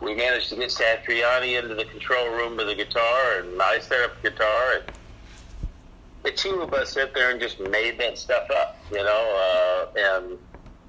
We 0.00 0.14
managed 0.14 0.48
to 0.48 0.56
get 0.56 0.70
Satriani 0.70 1.62
into 1.62 1.74
the 1.74 1.84
control 1.84 2.30
room 2.30 2.56
with 2.56 2.68
the 2.68 2.74
guitar, 2.74 3.40
and 3.40 3.60
I 3.60 3.80
set 3.80 4.00
up 4.00 4.22
the 4.22 4.30
guitar, 4.30 4.72
and 4.76 4.84
the 6.22 6.30
two 6.32 6.60
of 6.60 6.72
us 6.74 6.92
sat 6.92 7.14
there 7.14 7.30
and 7.30 7.40
just 7.40 7.60
made 7.60 7.98
that 7.98 8.18
stuff 8.18 8.48
up, 8.56 8.76
you 8.90 9.02
know, 9.02 9.86
uh, 9.94 9.98
and 9.98 10.38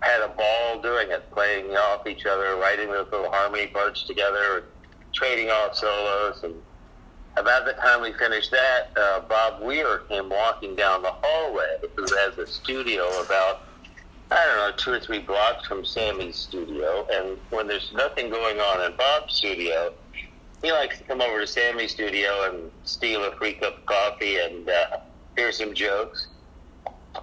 had 0.01 0.21
a 0.21 0.29
ball 0.29 0.81
doing 0.81 1.09
it, 1.11 1.29
playing 1.31 1.71
off 1.71 2.05
each 2.07 2.25
other, 2.25 2.55
writing 2.57 2.89
those 2.89 3.07
little 3.11 3.31
harmony 3.31 3.67
parts 3.67 4.03
together, 4.03 4.65
trading 5.13 5.49
off 5.49 5.75
solos. 5.75 6.43
And 6.43 6.55
about 7.37 7.65
the 7.65 7.73
time 7.73 8.01
we 8.01 8.11
finished 8.13 8.51
that, 8.51 8.89
uh, 8.97 9.21
Bob 9.21 9.61
Weir 9.61 9.99
came 10.09 10.29
walking 10.29 10.75
down 10.75 11.01
the 11.01 11.13
hallway, 11.21 11.77
who 11.95 12.03
has 12.17 12.37
a 12.37 12.47
studio 12.47 13.07
about, 13.23 13.61
I 14.31 14.45
don't 14.45 14.57
know, 14.57 14.71
two 14.75 14.91
or 14.93 14.99
three 14.99 15.19
blocks 15.19 15.67
from 15.67 15.85
Sammy's 15.85 16.35
studio. 16.35 17.07
And 17.11 17.37
when 17.51 17.67
there's 17.67 17.93
nothing 17.93 18.29
going 18.29 18.59
on 18.59 18.91
in 18.91 18.97
Bob's 18.97 19.35
studio, 19.35 19.93
he 20.61 20.71
likes 20.71 20.97
to 20.97 21.03
come 21.05 21.21
over 21.21 21.39
to 21.39 21.47
Sammy's 21.47 21.91
studio 21.91 22.49
and 22.49 22.71
steal 22.83 23.23
a 23.23 23.35
free 23.37 23.53
cup 23.53 23.77
of 23.77 23.85
coffee 23.85 24.37
and 24.37 24.69
uh, 24.69 24.97
hear 25.35 25.51
some 25.51 25.73
jokes. 25.73 26.27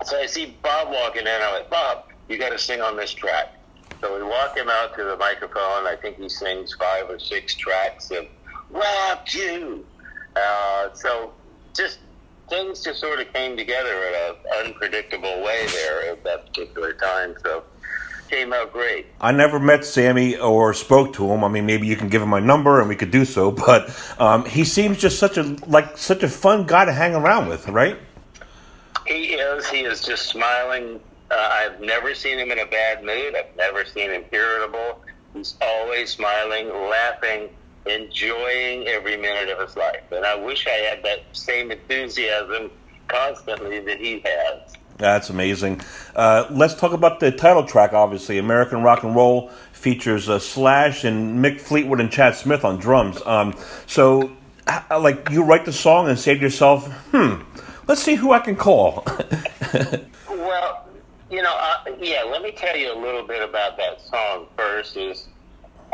So 0.05 0.19
I 0.19 0.27
see 0.27 0.57
Bob 0.62 0.88
walking 0.91 1.23
in. 1.23 1.29
I'm 1.29 1.55
like, 1.55 1.71
Bob, 1.71 2.05
you 2.29 2.38
got 2.38 2.50
to 2.50 2.59
sing 2.59 2.81
on 2.81 2.97
this 2.97 3.12
track. 3.12 3.55
So 4.00 4.17
we 4.17 4.23
walk 4.23 4.57
him 4.57 4.69
out 4.69 4.95
to 4.97 5.05
the 5.05 5.17
microphone. 5.17 5.87
I 5.87 5.97
think 6.00 6.19
he 6.19 6.29
sings 6.29 6.75
five 6.75 7.11
or 7.11 7.19
six 7.19 7.55
tracks 7.55 8.11
of 8.11 8.27
Rock 8.71 9.33
You. 9.35 9.85
Uh, 10.37 10.93
so 10.95 11.33
just 11.75 11.99
things 12.49 12.83
just 12.83 13.00
sort 13.00 13.21
of 13.21 13.33
came 13.33 13.57
together 13.57 14.05
in 14.05 14.15
an 14.15 14.67
unpredictable 14.67 15.43
way 15.43 15.67
there 15.73 16.12
at 16.12 16.23
that 16.25 16.47
particular 16.47 16.93
time. 16.93 17.35
So 17.43 17.65
came 18.28 18.52
out 18.52 18.73
great. 18.73 19.06
I 19.20 19.32
never 19.32 19.58
met 19.58 19.85
Sammy 19.85 20.37
or 20.37 20.75
spoke 20.75 21.14
to 21.14 21.30
him. 21.30 21.44
I 21.44 21.49
mean, 21.49 21.66
maybe 21.66 21.87
you 21.87 21.97
can 21.97 22.08
give 22.08 22.23
him 22.23 22.28
my 22.28 22.40
number 22.40 22.80
and 22.80 22.88
we 22.88 22.97
could 22.97 23.11
do 23.11 23.25
so. 23.25 23.50
But 23.68 23.90
um, 24.18 24.44
he 24.44 24.64
seems 24.64 24.99
just 24.99 25.18
such 25.18 25.37
a 25.37 25.42
like 25.66 25.99
such 25.99 26.23
a 26.23 26.28
fun 26.28 26.66
guy 26.66 26.85
to 26.85 26.92
hang 26.92 27.14
around 27.14 27.49
with, 27.49 27.68
right? 27.68 27.99
He 29.06 29.35
is. 29.35 29.66
He 29.68 29.80
is 29.80 30.02
just 30.02 30.26
smiling. 30.26 31.00
Uh, 31.30 31.35
I've 31.35 31.80
never 31.80 32.14
seen 32.14 32.38
him 32.38 32.50
in 32.50 32.58
a 32.58 32.66
bad 32.66 33.04
mood. 33.04 33.35
I've 33.35 33.54
never 33.56 33.85
seen 33.85 34.11
him 34.11 34.25
irritable. 34.32 35.02
He's 35.35 35.56
always 35.61 36.11
smiling, 36.11 36.68
laughing, 36.68 37.50
enjoying 37.87 38.87
every 38.87 39.16
minute 39.16 39.50
of 39.50 39.66
his 39.66 39.76
life. 39.76 40.11
And 40.11 40.25
I 40.25 40.35
wish 40.35 40.66
I 40.66 40.70
had 40.70 41.02
that 41.02 41.20
same 41.32 41.70
enthusiasm 41.70 42.70
constantly 43.08 43.80
that 43.80 43.99
he 43.99 44.23
has. 44.25 44.75
That's 44.99 45.31
amazing. 45.31 45.81
Uh, 46.14 46.47
let's 46.50 46.75
talk 46.75 46.93
about 46.93 47.21
the 47.21 47.31
title 47.31 47.64
track, 47.64 47.93
obviously. 47.93 48.38
American 48.38 48.83
Rock 48.83 49.05
and 49.05 49.14
Roll 49.14 49.49
features 49.73 50.28
uh, 50.28 50.40
Slash 50.40 51.05
and 51.05 51.43
Mick 51.43 51.61
Fleetwood 51.61 52.00
and 52.00 52.11
Chad 52.11 52.35
Smith 52.35 52.64
on 52.64 52.78
drums. 52.78 53.25
Um, 53.25 53.55
so, 53.87 54.37
like, 54.90 55.31
you 55.31 55.45
write 55.45 55.64
the 55.64 55.73
song 55.73 56.09
and 56.09 56.19
say 56.19 56.35
to 56.35 56.40
yourself, 56.40 56.93
hmm, 57.12 57.43
let's 57.87 58.02
see 58.02 58.17
who 58.17 58.33
I 58.33 58.40
can 58.40 58.57
call. 58.57 59.05
well, 60.28 60.88
you 61.31 61.43
know, 61.43 61.57
uh, 61.57 61.93
yeah, 62.00 62.25
let 62.25 62.43
me 62.43 62.50
tell 62.50 62.76
you 62.76 62.93
a 62.93 62.99
little 62.99 63.26
bit 63.26 63.49
about 63.49 63.76
that 63.76 64.00
song 64.00 64.47
first. 64.57 64.97
Is 64.97 65.28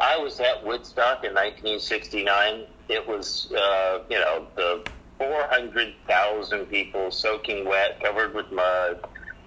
I 0.01 0.17
was 0.17 0.41
at 0.41 0.65
Woodstock 0.65 1.25
in 1.25 1.35
1969. 1.35 2.65
It 2.89 3.07
was, 3.07 3.53
uh, 3.53 4.01
you 4.09 4.19
know, 4.19 4.47
the 4.57 4.87
400,000 5.19 6.67
people 6.67 7.11
soaking 7.11 7.67
wet, 7.67 8.01
covered 8.03 8.35
with 8.35 8.51
mud, 8.53 9.01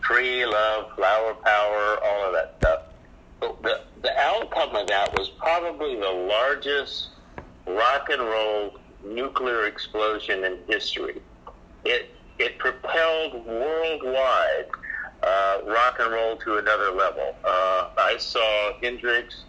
free 0.05 0.45
love, 0.45 0.91
flower 0.95 1.33
power, 1.33 1.97
all 2.03 2.27
of 2.27 2.33
that 2.33 2.55
stuff. 2.59 2.79
But 3.39 3.61
the, 3.63 3.81
the 4.01 4.17
outcome 4.19 4.75
of 4.75 4.87
that 4.87 5.13
was 5.17 5.29
probably 5.29 5.95
the 5.95 6.09
largest 6.09 7.09
rock 7.67 8.09
and 8.09 8.21
roll 8.21 8.79
nuclear 9.05 9.65
explosion 9.65 10.43
in 10.43 10.57
history. 10.67 11.21
It, 11.85 12.09
it 12.39 12.57
propelled 12.57 13.45
worldwide 13.45 14.65
uh, 15.23 15.59
rock 15.67 15.97
and 15.99 16.11
roll 16.11 16.37
to 16.37 16.57
another 16.57 16.91
level. 16.91 17.35
Uh, 17.43 17.89
I 17.97 18.15
saw 18.19 18.71
Hendrix 18.81 19.43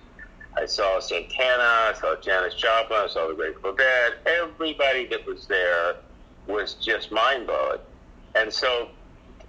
I 0.58 0.66
saw 0.66 0.98
Santana, 0.98 1.62
I 1.62 1.92
saw 2.00 2.16
Janis 2.20 2.54
Joplin, 2.54 2.98
I 2.98 3.06
saw 3.06 3.28
the 3.28 3.34
Grateful 3.34 3.74
Dead. 3.76 4.14
Everybody 4.26 5.06
that 5.06 5.24
was 5.24 5.46
there 5.46 5.94
was 6.48 6.74
just 6.74 7.12
mind 7.12 7.46
blowing. 7.46 7.78
And 8.34 8.52
so 8.52 8.88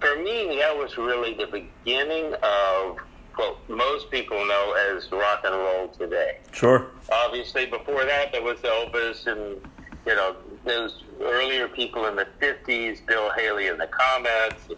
for 0.00 0.16
me, 0.16 0.56
that 0.58 0.76
was 0.76 0.96
really 0.96 1.34
the 1.34 1.46
beginning 1.46 2.34
of 2.42 2.98
what 3.36 3.56
most 3.68 4.10
people 4.10 4.44
know 4.46 4.74
as 4.94 5.10
rock 5.12 5.42
and 5.44 5.54
roll 5.54 5.88
today. 5.88 6.38
Sure. 6.52 6.86
Obviously, 7.12 7.66
before 7.66 8.04
that, 8.04 8.32
there 8.32 8.42
was 8.42 8.58
Elvis 8.60 9.26
and, 9.26 9.60
you 10.06 10.14
know, 10.14 10.36
those 10.64 11.04
earlier 11.20 11.68
people 11.68 12.06
in 12.06 12.16
the 12.16 12.26
50s, 12.40 13.04
Bill 13.06 13.30
Haley 13.32 13.68
and 13.68 13.80
the 13.80 13.86
Comets. 13.86 14.68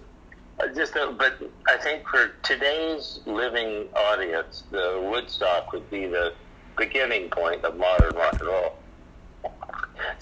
Uh, 0.60 0.68
just, 0.74 0.94
a, 0.96 1.14
but 1.18 1.40
I 1.66 1.76
think 1.78 2.06
for 2.06 2.32
today's 2.42 3.20
living 3.26 3.88
audience, 3.96 4.64
the 4.70 5.08
Woodstock 5.10 5.72
would 5.72 5.88
be 5.90 6.06
the 6.06 6.34
beginning 6.76 7.30
point 7.30 7.64
of 7.64 7.76
modern 7.76 8.14
rock 8.14 8.34
and 8.34 8.48
roll. 8.48 8.76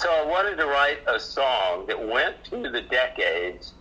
So 0.00 0.08
I 0.10 0.24
wanted 0.24 0.56
to 0.56 0.64
write 0.64 1.00
a 1.06 1.20
song 1.20 1.84
that 1.88 2.08
went 2.08 2.36
through 2.46 2.70
the 2.70 2.80
decades, 2.80 3.74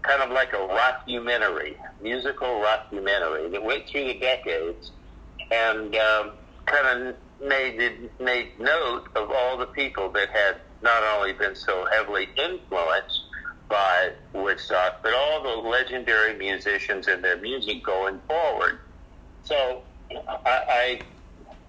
kind 0.00 0.22
of 0.22 0.30
like 0.30 0.54
a 0.54 0.56
rockumentary, 0.56 1.74
musical 2.00 2.64
rockumentary 2.64 3.52
that 3.52 3.62
went 3.62 3.86
through 3.86 4.06
the 4.06 4.18
decades, 4.18 4.92
and 5.50 5.94
um, 5.94 6.32
kind 6.64 7.08
of 7.08 7.16
made 7.46 8.08
made 8.18 8.58
note 8.58 9.08
of 9.14 9.30
all 9.30 9.58
the 9.58 9.66
people 9.66 10.10
that 10.12 10.30
had 10.30 10.56
not 10.80 11.02
only 11.02 11.34
been 11.34 11.54
so 11.54 11.86
heavily 11.92 12.28
influenced 12.38 13.24
by 13.68 14.12
Woodstock, 14.32 15.02
but 15.02 15.12
all 15.12 15.42
the 15.42 15.68
legendary 15.68 16.34
musicians 16.38 17.08
and 17.08 17.22
their 17.22 17.36
music 17.36 17.84
going 17.84 18.20
forward. 18.26 18.78
So 19.42 19.82
I, 20.10 20.40
I 20.46 21.00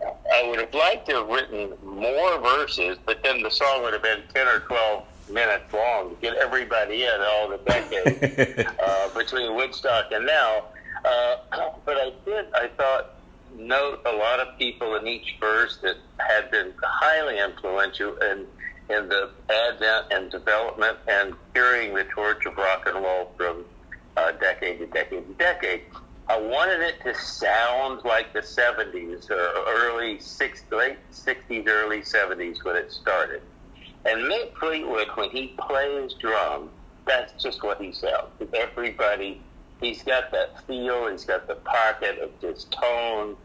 I 0.02 0.48
would 0.48 0.60
have 0.60 0.74
liked 0.74 1.08
to 1.10 1.16
have 1.16 1.28
written 1.28 1.74
more 1.84 2.40
verses, 2.40 2.98
but 3.06 3.22
then 3.24 3.42
the 3.44 3.52
song 3.52 3.82
would 3.84 3.94
have 3.94 4.04
been 4.04 4.22
10 4.34 4.48
or 4.48 4.60
12 4.62 5.04
minutes 5.30 5.74
long 5.74 6.10
to 6.10 6.16
get 6.22 6.36
everybody 6.38 7.04
in 7.04 7.22
all 7.22 7.50
the 7.50 7.58
decades 7.66 8.68
uh, 8.86 9.10
between 9.10 9.56
Woodstock 9.56 10.12
and 10.12 10.26
now. 10.26 10.66
Uh, 11.06 11.36
but 11.86 11.98
I 11.98 12.12
did, 12.26 12.46
I 12.54 12.70
thought, 12.78 13.16
note 13.56 14.02
a 14.06 14.12
lot 14.12 14.40
of 14.40 14.58
people 14.58 14.96
in 14.96 15.08
each 15.08 15.36
verse 15.40 15.78
that 15.82 15.96
had 16.18 16.52
been 16.52 16.74
highly 16.82 17.40
influential 17.40 18.16
in, 18.18 18.46
in 18.90 19.10
the 19.10 19.32
advent 19.50 20.06
and 20.12 20.32
development 20.32 20.98
and 21.08 21.34
carrying 21.54 21.94
the 21.94 22.04
torch 22.06 22.46
of 22.46 22.56
rock 22.58 22.84
and 22.86 23.04
roll 23.04 23.32
from 23.38 23.66
uh, 24.18 24.32
decade 24.34 24.80
to 24.80 24.86
decade 24.88 25.28
to 25.28 25.34
decade. 25.34 25.82
I 26.30 26.40
wanted 26.40 26.82
it 26.82 27.02
to 27.06 27.16
sound 27.16 28.02
like 28.06 28.34
the 28.34 28.42
70s 28.42 29.32
or 29.32 29.52
early 29.68 30.18
60s, 30.18 30.72
late 30.72 30.98
60s, 31.12 31.68
early 31.68 32.02
70s 32.02 32.64
when 32.64 32.76
it 32.76 32.92
started. 32.92 33.42
And 34.06 34.22
Mick 34.22 34.56
Fleetwood, 34.58 35.08
when 35.16 35.32
he 35.32 35.56
plays 35.60 36.14
drum, 36.14 36.70
that's 37.08 37.42
just 37.42 37.64
what 37.64 37.82
he 37.82 37.92
sounds. 37.92 38.30
Everybody, 38.54 39.42
he's 39.82 40.04
got 40.04 40.32
that 40.32 40.64
feel, 40.68 41.08
he's 41.08 41.26
got 41.26 41.48
the 41.48 41.56
pocket 41.56 42.20
of 42.20 42.30
just 42.40 42.72
tone. 42.72 43.36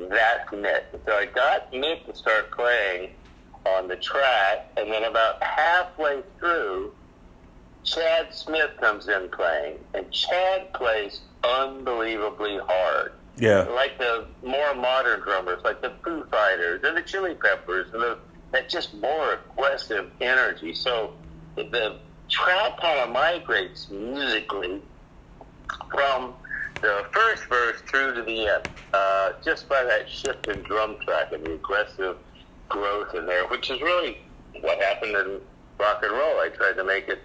That's 0.00 0.50
Mick. 0.50 0.82
So 1.06 1.12
I 1.12 1.26
got 1.26 1.70
Mick 1.72 2.06
to 2.06 2.16
start 2.16 2.50
playing 2.50 3.10
on 3.66 3.86
the 3.86 3.96
track, 3.96 4.68
and 4.76 4.90
then 4.90 5.04
about 5.04 5.40
halfway 5.40 6.22
through, 6.40 6.92
Chad 7.84 8.32
Smith 8.32 8.70
comes 8.80 9.08
in 9.08 9.28
playing, 9.30 9.78
and 9.94 10.10
Chad 10.12 10.72
plays 10.72 11.20
unbelievably 11.44 12.58
hard. 12.58 13.12
Yeah. 13.36 13.62
Like 13.62 13.98
the 13.98 14.26
more 14.42 14.74
modern 14.74 15.20
drummers, 15.20 15.62
like 15.64 15.80
the 15.80 15.92
Foo 16.04 16.24
Fighters 16.30 16.82
and 16.84 16.96
the 16.96 17.02
Chili 17.02 17.34
Peppers, 17.34 17.92
and 17.92 18.02
the, 18.02 18.18
that 18.52 18.68
just 18.68 18.94
more 18.94 19.38
aggressive 19.52 20.10
energy. 20.20 20.74
So 20.74 21.14
the 21.56 21.98
track 22.28 22.80
kind 22.80 23.00
of 23.00 23.10
migrates 23.10 23.90
musically 23.90 24.82
from 25.90 26.34
the 26.80 27.06
first 27.12 27.44
verse 27.46 27.80
through 27.88 28.14
to 28.14 28.22
the 28.22 28.46
end, 28.46 28.68
uh, 28.92 29.32
just 29.44 29.68
by 29.68 29.82
that 29.84 30.08
shift 30.08 30.48
in 30.48 30.62
drum 30.62 30.96
track 31.04 31.32
and 31.32 31.44
the 31.44 31.54
aggressive 31.54 32.16
growth 32.68 33.14
in 33.14 33.26
there, 33.26 33.46
which 33.48 33.70
is 33.70 33.80
really 33.80 34.18
what 34.60 34.80
happened 34.82 35.16
in 35.16 35.40
rock 35.78 36.02
and 36.02 36.12
roll. 36.12 36.40
I 36.40 36.48
tried 36.48 36.74
to 36.74 36.84
make 36.84 37.08
it 37.08 37.20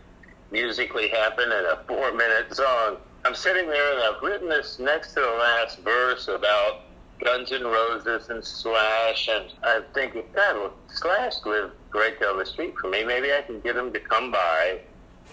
musically 0.51 1.09
happen 1.09 1.45
in 1.45 1.65
a 1.65 1.83
four 1.87 2.13
minute 2.13 2.55
song 2.55 2.97
I'm 3.27 3.35
sitting 3.35 3.67
there 3.67 3.93
and 3.93 4.03
I've 4.03 4.21
written 4.23 4.47
this 4.47 4.79
next 4.79 5.09
to 5.09 5.19
the 5.19 5.37
last 5.37 5.79
verse 5.79 6.29
about 6.29 6.83
Guns 7.19 7.51
N' 7.51 7.63
Roses 7.63 8.29
and 8.29 8.41
Slash, 8.41 9.27
and 9.27 9.51
I'm 9.63 9.83
thinking, 9.93 10.23
God, 10.33 10.55
well, 10.55 10.73
Slash 10.87 11.33
lived 11.45 11.73
right 11.93 12.17
down 12.21 12.37
the 12.37 12.45
street 12.45 12.73
from 12.79 12.91
me. 12.91 13.03
Maybe 13.03 13.33
I 13.33 13.41
can 13.41 13.59
get 13.59 13.75
him 13.75 13.91
to 13.91 13.99
come 13.99 14.31
by 14.31 14.79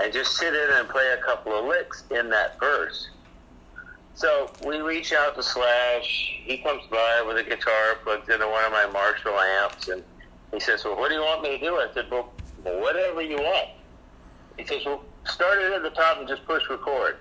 and 0.01 0.13
just 0.13 0.37
sit 0.37 0.53
in 0.53 0.71
and 0.73 0.89
play 0.89 1.15
a 1.17 1.23
couple 1.23 1.57
of 1.57 1.67
licks 1.67 2.03
in 2.11 2.31
that 2.31 2.59
verse. 2.59 3.11
So 4.17 4.51
we 4.67 4.79
reach 4.79 5.13
out 5.13 5.37
to 5.37 5.43
Slash. 5.45 6.41
He 6.43 6.59
comes 6.59 6.83
by 6.91 7.23
with 7.25 7.37
a 7.37 7.45
guitar, 7.45 7.97
plugs 8.03 8.29
into 8.29 8.49
one 8.49 8.65
of 8.65 8.73
my 8.73 8.87
Marshall 8.93 9.39
amps, 9.39 9.87
and 9.89 10.03
he 10.53 10.59
says, 10.59 10.85
"Well, 10.85 10.97
what 10.97 11.11
do 11.11 11.15
you 11.15 11.23
want 11.23 11.43
me 11.43 11.51
to 11.51 11.59
do?" 11.59 11.77
I 11.77 11.87
said, 11.95 12.11
"Well, 12.11 12.33
whatever 12.65 13.23
you 13.23 13.37
want." 13.37 13.69
He 14.57 14.65
says, 14.65 14.85
"Well, 14.85 15.03
start 15.25 15.59
it 15.59 15.73
at 15.73 15.83
the 15.83 15.91
top 15.91 16.19
and 16.19 16.29
just 16.29 16.45
push 16.47 16.63
record." 16.69 17.17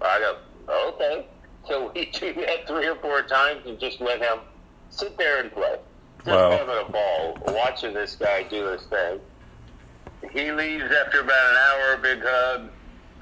I 0.00 0.18
go, 0.18 0.36
okay. 0.88 1.26
So 1.66 1.90
we 1.94 2.06
do 2.06 2.34
that 2.34 2.66
three 2.66 2.86
or 2.86 2.96
four 2.96 3.22
times 3.22 3.66
and 3.66 3.78
just 3.78 4.00
let 4.00 4.20
him 4.20 4.38
sit 4.90 5.16
there 5.18 5.40
and 5.40 5.52
play. 5.52 5.76
Just 6.18 6.28
wow. 6.28 6.50
having 6.50 6.86
a 6.86 6.90
ball, 6.90 7.38
watching 7.46 7.94
this 7.94 8.16
guy 8.16 8.42
do 8.44 8.66
his 8.66 8.82
thing. 8.84 9.20
He 10.32 10.50
leaves 10.50 10.84
after 10.84 11.20
about 11.20 11.50
an 11.50 11.56
hour, 11.56 11.96
big 11.98 12.22
hug, 12.22 12.70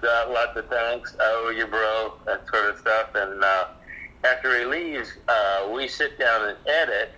got 0.00 0.30
lots 0.30 0.56
of 0.56 0.66
thanks, 0.68 1.14
I 1.20 1.44
owe 1.44 1.50
you, 1.50 1.66
bro, 1.66 2.14
that 2.24 2.48
sort 2.48 2.70
of 2.70 2.78
stuff. 2.78 3.10
And 3.14 3.44
uh, 3.44 3.66
after 4.24 4.58
he 4.58 4.64
leaves, 4.64 5.12
uh, 5.28 5.68
we 5.72 5.88
sit 5.88 6.18
down 6.18 6.48
and 6.48 6.56
edit 6.66 7.12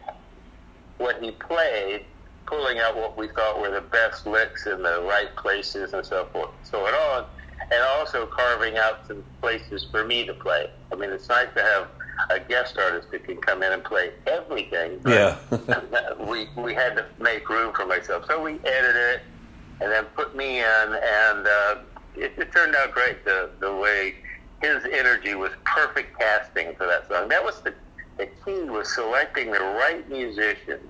what 0.98 1.22
he 1.22 1.30
played, 1.30 2.04
pulling 2.48 2.78
out 2.78 2.96
what 2.96 3.16
we 3.16 3.28
thought 3.28 3.60
were 3.60 3.70
the 3.70 3.80
best 3.80 4.26
licks 4.26 4.66
in 4.66 4.82
the 4.82 5.02
right 5.02 5.34
places 5.36 5.92
and 5.92 6.04
so 6.04 6.26
forth. 6.32 6.50
So 6.62 6.86
it 6.86 6.94
all 6.94 7.26
and 7.70 7.82
also 7.98 8.26
carving 8.26 8.78
out 8.78 9.06
some 9.06 9.22
places 9.42 9.86
for 9.90 10.04
me 10.04 10.24
to 10.24 10.32
play. 10.32 10.70
I 10.90 10.94
mean, 10.94 11.10
it's 11.10 11.28
nice 11.28 11.48
to 11.54 11.62
have 11.62 11.88
a 12.30 12.40
guest 12.40 12.78
artist 12.78 13.10
that 13.10 13.24
can 13.24 13.36
come 13.36 13.62
in 13.62 13.72
and 13.72 13.84
play 13.84 14.12
everything. 14.26 15.00
Yeah. 15.06 15.36
we 16.26 16.48
we 16.56 16.74
had 16.74 16.96
to 16.96 17.06
make 17.18 17.48
room 17.48 17.74
for 17.74 17.84
myself, 17.84 18.24
so 18.26 18.42
we 18.42 18.54
edited 18.64 18.96
it 18.96 19.20
and 19.80 19.92
then 19.92 20.04
put 20.16 20.34
me 20.34 20.60
in, 20.60 20.64
and 20.64 21.46
uh, 21.46 21.76
it, 22.16 22.32
it 22.36 22.52
turned 22.52 22.74
out 22.74 22.92
great. 22.92 23.24
The 23.24 23.50
the 23.60 23.74
way 23.74 24.14
his 24.62 24.84
energy 24.90 25.34
was 25.34 25.52
perfect 25.64 26.18
casting 26.18 26.74
for 26.74 26.86
that 26.86 27.06
song. 27.08 27.28
That 27.28 27.44
was 27.44 27.60
the 27.60 27.74
the 28.16 28.26
key 28.44 28.62
was 28.64 28.92
selecting 28.92 29.52
the 29.52 29.60
right 29.60 30.08
musician 30.08 30.80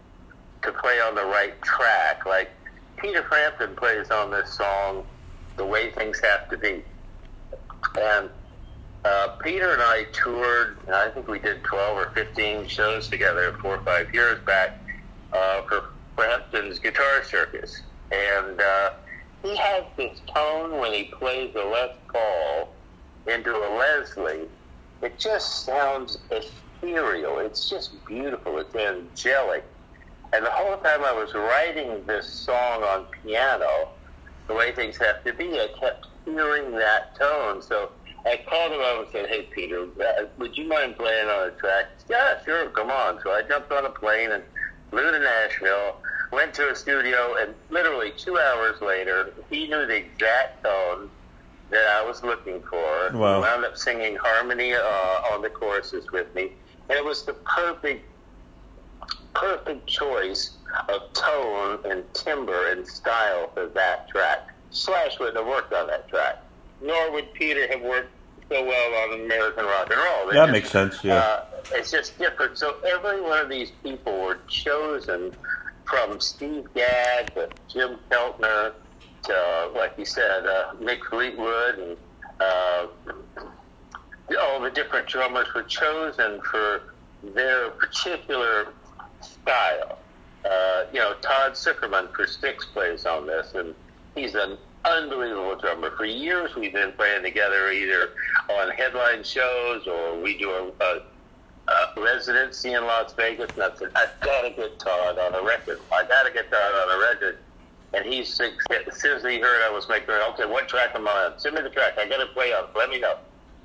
to 0.63 0.73
play 0.73 1.01
on 1.01 1.15
the 1.15 1.25
right 1.25 1.61
track. 1.63 2.27
Like 2.27 2.51
Peter 2.97 3.23
Frampton 3.25 3.77
plays 3.77 4.11
on 4.11 4.31
this 4.31 4.53
song, 4.53 5.07
"The 5.57 5.65
Way 5.65 5.91
Things 5.93 6.21
Have 6.21 6.49
to 6.51 6.57
Be," 6.57 6.83
and 7.99 8.31
uh, 9.05 9.29
Peter 9.43 9.73
and 9.73 9.83
I 9.83 10.07
toured. 10.13 10.79
I 10.89 11.09
think 11.11 11.29
we 11.29 11.39
did 11.39 11.63
twelve 11.65 11.97
or 11.97 12.11
fifteen 12.11 12.67
shows 12.67 13.09
together 13.09 13.57
four 13.61 13.77
or 13.77 13.83
five 13.85 14.13
years 14.13 14.41
back 14.45 14.79
uh, 15.33 15.63
for 15.63 15.91
Frampton's 16.17 16.79
Guitar 16.79 17.23
Circus, 17.25 17.83
and 18.11 18.61
uh, 18.61 18.91
he 19.43 19.57
has 19.57 19.85
this 19.97 20.21
tone 20.35 20.79
when 20.79 20.93
he 20.93 21.05
plays 21.05 21.55
a 21.55 21.65
Les 21.65 21.95
Paul 22.13 22.75
into 23.27 23.55
a 23.55 23.71
Leslie. 23.77 24.49
It 25.01 25.17
just 25.19 25.65
sounds 25.65 26.19
ethereal. 26.33 27.39
It's 27.39 27.71
just 27.71 28.05
beautiful. 28.05 28.59
It's 28.59 28.75
angelic. 28.75 29.65
And 30.33 30.45
the 30.45 30.51
whole 30.51 30.77
time 30.79 31.05
I 31.05 31.13
was 31.13 31.33
writing 31.35 32.05
this 32.07 32.29
song 32.29 32.83
on 32.83 33.07
piano, 33.23 33.89
the 34.47 34.55
way 34.55 34.73
things 34.73 34.97
have 34.99 35.25
to 35.25 35.33
be, 35.33 35.59
I 35.61 35.69
kept 35.79 36.07
hearing 36.25 36.73
that 36.73 37.17
tone. 37.19 37.63
So 37.63 37.91
I 38.27 38.41
called 38.47 38.73
him 38.73 38.81
up 38.81 39.05
and 39.05 39.09
said, 39.13 39.29
"Hey, 39.29 39.43
Peter, 39.43 39.85
uh, 39.85 40.27
would 40.39 40.57
you 40.57 40.67
mind 40.67 40.97
playing 40.97 41.29
on 41.29 41.49
a 41.49 41.51
track?" 41.53 41.87
Yeah, 42.09 42.43
sure, 42.45 42.69
come 42.71 42.91
on. 42.91 43.21
So 43.23 43.31
I 43.31 43.43
jumped 43.43 43.73
on 43.73 43.87
a 43.87 43.91
plane 43.91 44.33
and 44.33 44.43
flew 44.91 45.11
to 45.11 45.19
Nashville. 45.19 45.97
Went 46.31 46.53
to 46.55 46.71
a 46.71 46.77
studio, 46.77 47.37
and 47.41 47.55
literally 47.71 48.13
two 48.19 48.39
hours 48.39 48.83
later, 48.83 49.33
he 49.49 49.67
knew 49.67 49.87
the 49.87 49.97
exact 49.97 50.63
tone 50.63 51.09
that 51.71 51.87
I 51.87 52.05
was 52.05 52.23
looking 52.23 52.61
for. 52.63 53.11
Wow. 53.15 53.41
Wound 53.41 53.65
up 53.65 53.79
singing 53.79 54.17
harmony 54.17 54.75
uh, 54.75 55.33
on 55.33 55.41
the 55.41 55.49
choruses 55.49 56.11
with 56.13 56.35
me, 56.35 56.53
and 56.91 56.99
it 56.99 57.05
was 57.05 57.25
the 57.25 57.33
perfect, 57.33 58.05
perfect 59.35 59.87
choice 59.87 60.57
of 60.89 61.13
tone 61.13 61.79
and 61.85 62.05
timbre 62.15 62.69
and 62.73 62.87
style 62.87 63.51
for 63.55 63.67
that 63.69 64.09
track. 64.09 64.49
Slash 64.71 65.19
wouldn't 65.19 65.39
have 65.39 65.47
worked 65.47 65.73
on 65.73 65.87
that 65.87 66.09
track, 66.09 66.43
nor 66.83 67.11
would 67.13 67.33
Peter 67.35 67.67
have 67.69 67.81
worked 67.81 68.11
so 68.51 68.65
well 68.65 68.95
on 69.03 69.21
American 69.25 69.65
rock 69.65 69.91
and 69.91 69.99
roll. 69.99 70.27
They 70.29 70.35
That 70.35 70.47
just- 70.47 70.53
makes 70.53 70.71
sense, 70.71 71.05
yeah. 71.05 71.17
Uh, 71.17 71.45
it's 71.73 71.91
just 71.91 72.19
different. 72.19 72.59
So 72.59 72.77
every 72.87 73.21
one 73.21 73.39
of 73.39 73.49
these 73.49 73.71
people 73.83 74.21
were 74.21 74.39
chosen 74.49 75.33
from 75.85 76.21
Steve 76.21 76.67
Gadd 76.75 77.35
to 77.35 77.49
Jim 77.69 77.99
Keltner 78.11 78.73
to, 79.25 79.71
like 79.75 79.95
you 79.99 80.05
said, 80.05 80.47
uh, 80.47 80.73
Mick 80.81 81.03
Fleetwood 81.09 81.79
and 81.79 81.97
uh, 82.41 82.87
all 84.41 84.61
the 84.61 84.71
different 84.71 85.09
drummers 85.09 85.47
were 85.55 85.63
chosen 85.65 86.41
for 86.43 86.95
their 87.35 87.71
particular 87.71 88.69
style. 89.21 89.99
Uh, 90.45 90.85
you 90.93 91.01
know, 91.01 91.15
Todd 91.21 91.53
Sucherman 91.53 92.15
for 92.15 92.27
Styx 92.27 92.65
plays 92.67 93.07
on 93.07 93.27
this, 93.27 93.53
and 93.55 93.75
he's 94.15 94.35
an 94.35 94.57
unbelievable 94.85 95.57
drummer. 95.57 95.91
For 95.97 96.05
years, 96.05 96.55
we've 96.55 96.73
been 96.73 96.93
playing 96.93 97.23
together 97.23 97.71
either 97.71 98.11
on 98.51 98.71
headline 98.71 99.25
shows 99.25 99.87
or 99.87 100.19
we 100.21 100.39
do 100.39 100.51
a, 100.51 100.71
a, 100.83 101.03
a 101.69 102.01
residency 102.01 102.73
in 102.73 102.85
Las 102.85 103.13
Vegas. 103.15 103.51
And 103.55 103.63
I 103.63 103.77
said, 103.77 103.91
I've 103.95 104.21
got 104.21 104.43
to 104.43 104.51
get 104.51 104.79
Todd 104.79 105.19
on 105.19 105.35
a 105.35 105.43
record. 105.43 105.81
I 105.93 106.05
got 106.05 106.25
to 106.25 106.33
get 106.33 106.51
Todd 106.51 106.73
on 106.75 106.97
a 106.97 107.01
record. 107.01 107.39
And 107.95 108.05
he's 108.05 108.39
as 108.39 109.01
soon 109.01 109.17
as 109.17 109.23
he 109.23 109.39
heard 109.39 109.63
I 109.67 109.71
was 109.71 109.89
making 109.89 110.11
okay, 110.11 110.45
what 110.45 110.69
track 110.69 110.95
am 110.95 111.09
I 111.09 111.31
on? 111.33 111.39
Send 111.39 111.55
me 111.55 111.63
the 111.63 111.71
track. 111.71 111.95
I 111.99 112.07
got 112.07 112.19
to 112.19 112.27
play 112.27 112.53
on. 112.53 112.69
Let 112.77 112.91
me 112.91 113.01
know. 113.01 113.17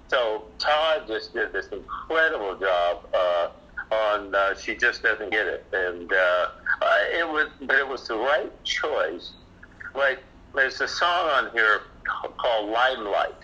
So 0.07 0.45
Todd 0.59 1.03
just 1.07 1.33
did 1.33 1.51
this 1.51 1.67
incredible 1.67 2.57
job 2.57 3.02
on 4.23 4.35
uh, 4.35 4.55
"She 4.55 4.75
Just 4.75 5.03
Doesn't 5.03 5.31
Get 5.31 5.47
It," 5.47 5.65
and 5.73 6.11
uh, 6.11 6.47
it 7.11 7.27
was, 7.27 7.49
but 7.61 7.77
it 7.77 7.87
was 7.87 8.07
the 8.07 8.15
right 8.15 8.51
choice. 8.63 9.31
Like 9.95 10.23
there's 10.55 10.81
a 10.81 10.87
song 10.87 11.29
on 11.29 11.51
here 11.51 11.81
called 12.37 12.69
"Limelight," 12.69 13.35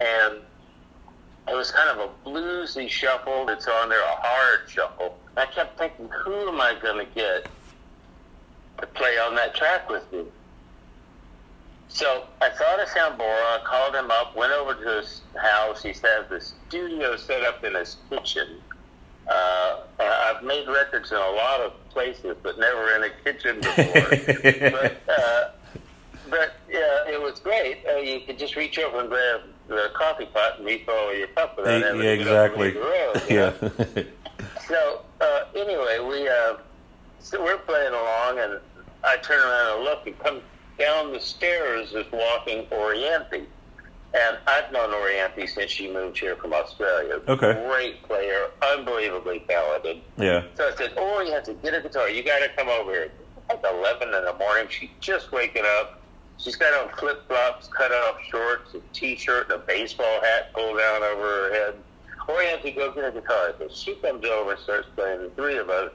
and 0.00 0.40
it 1.48 1.54
was 1.54 1.70
kind 1.70 1.98
of 1.98 2.10
a 2.10 2.28
bluesy 2.28 2.88
shuffle. 2.88 3.48
It's 3.48 3.66
on 3.66 3.88
there, 3.88 4.00
a 4.00 4.16
hard 4.22 4.68
shuffle. 4.68 5.16
I 5.36 5.46
kept 5.46 5.78
thinking, 5.78 6.08
who 6.24 6.48
am 6.48 6.60
I 6.60 6.76
going 6.80 7.04
to 7.04 7.12
get 7.14 7.48
to 8.80 8.86
play 8.86 9.18
on 9.18 9.34
that 9.36 9.54
track 9.54 9.88
with 9.88 10.10
me? 10.12 10.24
So 11.88 12.24
I 12.40 12.50
thought 12.50 12.80
of 12.80 12.88
Sambora, 12.88 13.64
called 13.64 13.96
him 13.96 14.10
up, 14.12 14.36
went 14.36 14.52
over 14.52 14.74
to 14.74 14.96
his 14.98 15.22
house. 15.40 15.82
He 15.82 15.88
has 15.88 16.28
the 16.28 16.40
studio 16.40 17.16
set 17.16 17.42
up 17.42 17.64
in 17.64 17.74
his 17.74 17.96
kitchen. 18.08 18.60
Uh, 19.30 19.80
I've 19.98 20.42
made 20.42 20.66
records 20.68 21.10
in 21.10 21.16
a 21.16 21.20
lot 21.20 21.60
of 21.60 21.72
places, 21.90 22.36
but 22.42 22.58
never 22.58 22.94
in 22.96 23.04
a 23.04 23.10
kitchen 23.24 23.60
before. 23.60 24.70
but, 24.70 25.02
uh, 25.08 25.50
but 26.28 26.54
yeah, 26.68 27.08
it 27.08 27.20
was 27.20 27.38
great. 27.40 27.78
Uh, 27.88 27.96
you 27.96 28.20
could 28.20 28.38
just 28.38 28.56
reach 28.56 28.78
over 28.78 29.00
and 29.00 29.08
grab 29.08 29.40
the 29.68 29.90
coffee 29.94 30.26
pot 30.26 30.58
and 30.58 30.66
refill 30.66 31.14
your 31.14 31.28
cup 31.28 31.56
without 31.56 31.82
having 31.82 32.02
yeah, 32.02 32.16
to 32.16 32.24
get 32.24 32.28
up 32.28 32.52
and 32.56 32.62
exactly. 32.62 33.30
room. 33.30 34.04
Yeah. 34.04 34.04
So 34.66 35.02
uh, 35.20 35.44
anyway, 35.56 35.98
we 35.98 36.28
uh, 36.28 36.56
so 37.18 37.42
we're 37.42 37.58
playing 37.58 37.92
along, 37.92 38.38
and 38.38 38.60
I 39.02 39.16
turn 39.18 39.40
around 39.40 39.76
and 39.76 39.84
look, 39.84 40.06
and 40.06 40.18
come 40.20 40.40
down 40.78 41.12
the 41.12 41.20
stairs 41.20 41.92
is 41.92 42.06
walking 42.12 42.66
Orianthi, 42.66 43.46
and 44.14 44.38
I've 44.46 44.72
known 44.72 44.90
Orianthi 44.90 45.48
since 45.48 45.70
she 45.70 45.92
moved 45.92 46.18
here 46.18 46.36
from 46.36 46.52
Australia. 46.52 47.20
Okay. 47.28 47.64
great 47.68 48.02
player, 48.02 48.48
unbelievably 48.62 49.44
talented. 49.48 50.02
yeah. 50.16 50.44
So 50.54 50.68
I 50.68 50.74
said, 50.76 50.96
Orianthi, 50.96 51.62
get 51.62 51.74
a 51.74 51.80
guitar. 51.80 52.08
You 52.08 52.22
got 52.24 52.40
to 52.40 52.48
come 52.56 52.68
over 52.68 52.90
here. 52.90 53.04
It's 53.04 53.62
like 53.62 53.72
eleven 53.72 54.08
in 54.14 54.24
the 54.24 54.34
morning. 54.38 54.66
She's 54.68 54.90
just 55.00 55.32
waking 55.32 55.64
up. 55.78 56.00
She's 56.38 56.56
got 56.56 56.72
on 56.72 56.96
flip 56.96 57.26
flops, 57.28 57.68
cut 57.68 57.92
off 57.92 58.16
shorts, 58.30 58.74
a 58.74 58.80
t-shirt, 58.94 59.50
and 59.50 59.60
a 59.60 59.64
baseball 59.66 60.20
hat 60.22 60.52
pulled 60.54 60.78
down 60.78 61.02
over 61.02 61.22
her 61.22 61.52
head. 61.52 61.74
Orianthi, 62.26 62.74
go 62.76 62.92
get 62.92 63.04
a 63.04 63.12
guitar. 63.12 63.54
So 63.58 63.68
she 63.72 63.94
comes 63.96 64.24
over 64.24 64.52
and 64.52 64.60
starts 64.60 64.88
playing. 64.96 65.20
The 65.22 65.30
three 65.30 65.58
of 65.58 65.68
us, 65.68 65.90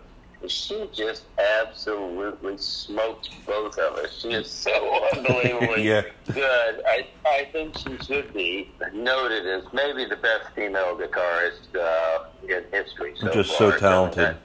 she 0.49 0.89
just 0.93 1.23
absolutely 1.59 2.57
smokes 2.57 3.29
both 3.45 3.77
of 3.77 3.97
us. 3.97 4.19
She 4.21 4.29
is 4.31 4.49
so 4.49 4.71
unbelievably 5.15 5.87
Yeah. 5.87 6.03
good. 6.31 6.81
I 6.87 7.07
I 7.25 7.47
think 7.51 7.77
she 7.77 7.97
should 8.05 8.33
be 8.33 8.71
noted 8.93 9.45
as 9.47 9.63
maybe 9.73 10.05
the 10.05 10.15
best 10.17 10.49
female 10.55 10.97
guitarist 10.97 11.75
uh, 11.75 12.23
in 12.47 12.63
history. 12.71 13.13
So 13.19 13.29
Just 13.31 13.57
far. 13.57 13.71
so 13.73 13.77
talented. 13.77 14.37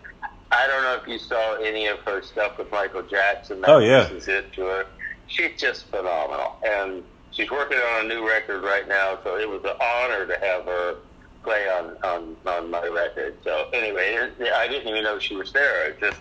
I 0.53 0.67
don't 0.67 0.83
know 0.83 0.99
if 1.01 1.07
you 1.07 1.19
saw 1.19 1.57
any 1.63 1.87
of 1.87 2.01
her 2.01 2.23
stuff 2.23 2.59
with 2.59 2.71
Michael 2.73 3.03
Jackson. 3.03 3.63
Oh, 3.67 3.79
yeah. 3.79 4.09
Is 4.11 4.27
it 4.27 4.53
to 4.55 4.63
her. 4.63 4.87
She's 5.29 5.53
just 5.57 5.87
phenomenal. 5.87 6.57
And 6.67 7.05
she's 7.31 7.49
working 7.53 7.79
on 7.79 8.07
a 8.07 8.09
new 8.09 8.27
record 8.29 8.63
right 8.65 8.89
now, 8.89 9.17
so 9.23 9.37
it 9.37 9.49
was 9.49 9.63
an 9.63 9.77
honor 9.81 10.27
to 10.27 10.37
have 10.45 10.65
her 10.65 10.97
play 11.43 11.69
on, 11.69 11.97
on, 12.05 12.37
on 12.47 12.71
my 12.71 12.87
record. 12.87 13.37
So 13.45 13.69
anyway, 13.73 14.31
I 14.55 14.69
didn't 14.69 14.89
even 14.89 15.05
know 15.05 15.19
she 15.19 15.37
was 15.37 15.53
there. 15.53 15.87
I 15.87 16.01
just, 16.01 16.21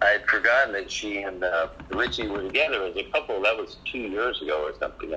I 0.00 0.06
had 0.06 0.26
forgotten 0.26 0.72
that 0.74 0.90
she 0.90 1.22
and 1.22 1.44
uh, 1.44 1.68
Richie 1.90 2.28
were 2.28 2.42
together 2.42 2.84
as 2.84 2.96
a 2.96 3.04
couple. 3.10 3.40
That 3.42 3.56
was 3.56 3.76
two 3.84 3.98
years 3.98 4.40
ago 4.42 4.62
or 4.64 4.74
something. 4.78 5.14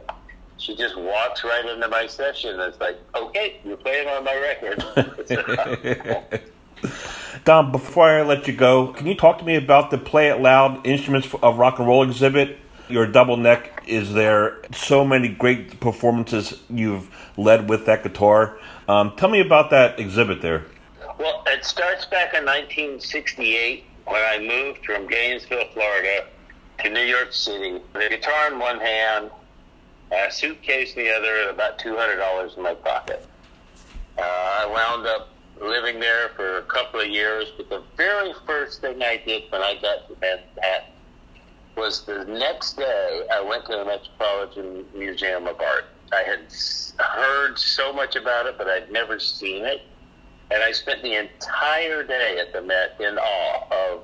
She 0.57 0.75
just 0.75 0.97
walks 0.97 1.43
right 1.43 1.65
into 1.65 1.87
my 1.87 2.07
session. 2.07 2.59
It's 2.59 2.79
like, 2.79 2.97
okay, 3.15 3.59
you're 3.65 3.77
playing 3.77 4.07
on 4.07 4.23
my 4.23 4.35
record. 4.35 4.83
Don, 7.43 7.71
before 7.71 8.09
I 8.09 8.21
let 8.21 8.47
you 8.47 8.53
go, 8.53 8.93
can 8.93 9.05
you 9.05 9.15
talk 9.15 9.37
to 9.39 9.45
me 9.45 9.55
about 9.55 9.91
the 9.91 9.97
Play 9.97 10.29
It 10.29 10.41
Loud 10.41 10.85
Instruments 10.85 11.27
of 11.43 11.57
Rock 11.57 11.79
and 11.79 11.87
Roll 11.87 12.03
exhibit? 12.03 12.57
Your 12.87 13.07
double 13.07 13.37
neck 13.37 13.83
is 13.87 14.13
there. 14.13 14.61
So 14.73 15.03
many 15.03 15.29
great 15.29 15.79
performances 15.79 16.59
you've 16.69 17.09
led 17.37 17.69
with 17.69 17.85
that 17.87 18.03
guitar. 18.03 18.57
Um, 18.87 19.15
tell 19.15 19.29
me 19.29 19.39
about 19.39 19.71
that 19.71 19.99
exhibit 19.99 20.41
there. 20.41 20.65
Well, 21.17 21.43
it 21.47 21.65
starts 21.65 22.05
back 22.05 22.33
in 22.33 22.45
1968 22.45 23.83
when 24.05 24.21
I 24.21 24.39
moved 24.39 24.85
from 24.85 25.07
Gainesville, 25.07 25.65
Florida, 25.73 26.25
to 26.83 26.89
New 26.89 27.01
York 27.01 27.33
City. 27.33 27.79
The 27.93 28.07
guitar 28.09 28.51
in 28.51 28.59
one 28.59 28.79
hand, 28.79 29.31
a 30.11 30.31
suitcase 30.31 30.93
in 30.93 31.05
the 31.05 31.11
other, 31.11 31.35
and 31.41 31.49
about 31.49 31.79
$200 31.79 32.57
in 32.57 32.63
my 32.63 32.73
pocket. 32.75 33.25
Uh, 34.17 34.21
I 34.21 34.67
wound 34.67 35.07
up 35.07 35.29
living 35.59 35.99
there 35.99 36.29
for 36.35 36.57
a 36.57 36.63
couple 36.63 36.99
of 36.99 37.07
years, 37.07 37.51
but 37.57 37.69
the 37.69 37.81
very 37.97 38.33
first 38.45 38.81
thing 38.81 39.01
I 39.01 39.21
did 39.25 39.43
when 39.49 39.61
I 39.61 39.75
got 39.81 40.07
to 40.07 40.15
Manhattan 40.21 40.91
was 41.75 42.05
the 42.05 42.23
next 42.25 42.77
day 42.77 43.27
I 43.33 43.41
went 43.41 43.65
to 43.65 43.71
the 43.73 43.85
Metropolitan 43.85 44.85
Museum 44.93 45.47
of 45.47 45.59
Art. 45.59 45.85
I 46.11 46.23
had 46.23 46.53
heard 46.99 47.57
so 47.57 47.91
much 47.91 48.15
about 48.15 48.45
it, 48.45 48.57
but 48.57 48.67
I'd 48.67 48.91
never 48.91 49.19
seen 49.19 49.65
it. 49.65 49.81
And 50.51 50.61
I 50.61 50.71
spent 50.71 51.01
the 51.01 51.15
entire 51.15 52.03
day 52.03 52.37
at 52.39 52.53
the 52.53 52.61
Met 52.61 52.95
in 52.99 53.17
awe 53.17 53.63
of 53.71 54.03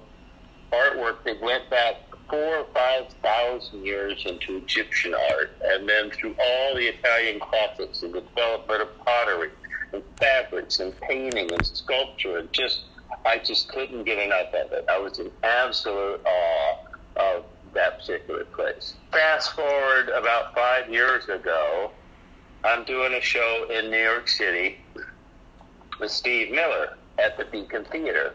artwork 0.72 1.24
that 1.26 1.40
went 1.42 1.70
back 1.70 1.96
four 2.30 2.58
or 2.58 2.66
five 2.74 3.08
thousand 3.22 3.86
years 3.86 4.24
into 4.26 4.58
Egyptian 4.58 5.14
art, 5.14 5.52
and 5.64 5.88
then 5.88 6.10
through 6.12 6.34
all 6.42 6.76
the 6.76 6.88
Italian 6.88 7.40
classics 7.40 8.02
and 8.04 8.14
the 8.14 8.22
development 8.22 8.82
of 8.82 9.06
pottery 9.06 9.50
and 9.94 10.02
fabrics 10.18 10.80
and 10.80 11.00
painting 11.02 11.52
and 11.52 11.66
sculpture, 11.66 12.38
and 12.38 12.52
just 12.54 12.86
I 13.26 13.38
just 13.38 13.68
couldn't 13.68 14.06
get 14.06 14.18
enough 14.18 14.54
of 14.54 14.72
it. 14.72 14.86
I 14.90 14.98
was 14.98 15.20
in 15.20 15.30
absolute 15.44 16.22
awe 16.26 16.78
that 17.74 18.00
particular 18.00 18.46
place. 18.46 18.96
Fast 19.12 19.54
forward 19.56 20.10
about 20.10 20.54
five 20.56 20.90
years 20.90 21.28
ago, 21.30 21.92
I'm 22.64 22.84
doing 22.84 23.14
a 23.14 23.22
show 23.22 23.68
in 23.70 23.90
New 23.90 24.02
York 24.02 24.28
City 24.28 24.78
with 26.00 26.12
Steve 26.12 26.52
Miller 26.52 26.98
at 27.18 27.38
the 27.38 27.46
Beacon 27.46 27.86
Theater. 27.86 28.34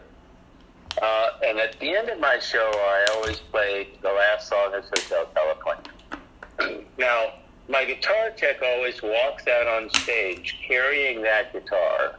Uh, 1.01 1.29
and 1.45 1.59
at 1.59 1.79
the 1.79 1.95
end 1.95 2.09
of 2.09 2.19
my 2.19 2.39
show, 2.39 2.71
I 2.73 3.05
always 3.13 3.37
play 3.39 3.89
the 4.01 4.11
last 4.11 4.49
song 4.49 4.73
is 4.73 4.85
Hotel 4.85 5.27
California. 5.35 6.83
now, 6.97 7.33
my 7.69 7.85
guitar 7.85 8.31
tech 8.35 8.61
always 8.63 9.01
walks 9.01 9.45
out 9.47 9.67
on 9.67 9.89
stage 9.91 10.57
carrying 10.67 11.21
that 11.21 11.53
guitar, 11.53 12.15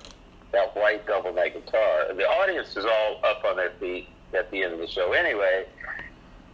that 0.53 0.77
white 0.77 1.07
double 1.07 1.33
neck 1.33 1.55
guitar. 1.55 2.13
The 2.15 2.25
audience 2.25 2.77
is 2.77 2.85
all 2.85 3.21
up 3.25 3.45
on 3.45 3.57
their 3.57 3.73
feet 3.81 4.09
at 4.35 4.51
the 4.51 4.63
end 4.63 4.75
of 4.75 4.79
the 4.79 4.87
show 4.87 5.13
anyway. 5.13 5.67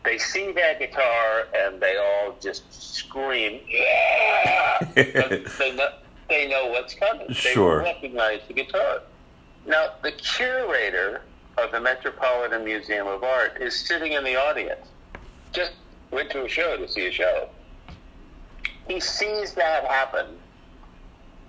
They 0.04 0.18
see 0.18 0.52
that 0.52 0.78
guitar 0.78 1.46
and 1.56 1.80
they 1.80 1.96
all 1.96 2.36
just 2.40 2.70
scream, 2.94 3.60
yeah! 3.68 4.78
they, 4.94 5.72
know, 5.74 5.88
they 6.28 6.48
know 6.48 6.66
what's 6.66 6.94
coming. 6.94 7.26
They 7.28 7.34
Sure. 7.34 7.78
recognize 7.78 8.40
the 8.46 8.54
guitar. 8.54 9.00
Now, 9.66 9.92
the 10.02 10.12
curator 10.12 11.22
of 11.56 11.72
the 11.72 11.80
Metropolitan 11.80 12.64
Museum 12.64 13.06
of 13.06 13.24
Art 13.24 13.62
is 13.62 13.74
sitting 13.86 14.12
in 14.12 14.24
the 14.24 14.36
audience. 14.36 14.86
Just 15.52 15.72
went 16.10 16.30
to 16.32 16.44
a 16.44 16.48
show 16.48 16.76
to 16.76 16.86
see 16.86 17.06
a 17.06 17.12
show. 17.12 17.48
He 18.86 19.00
sees 19.00 19.54
that 19.54 19.84
happen 19.86 20.26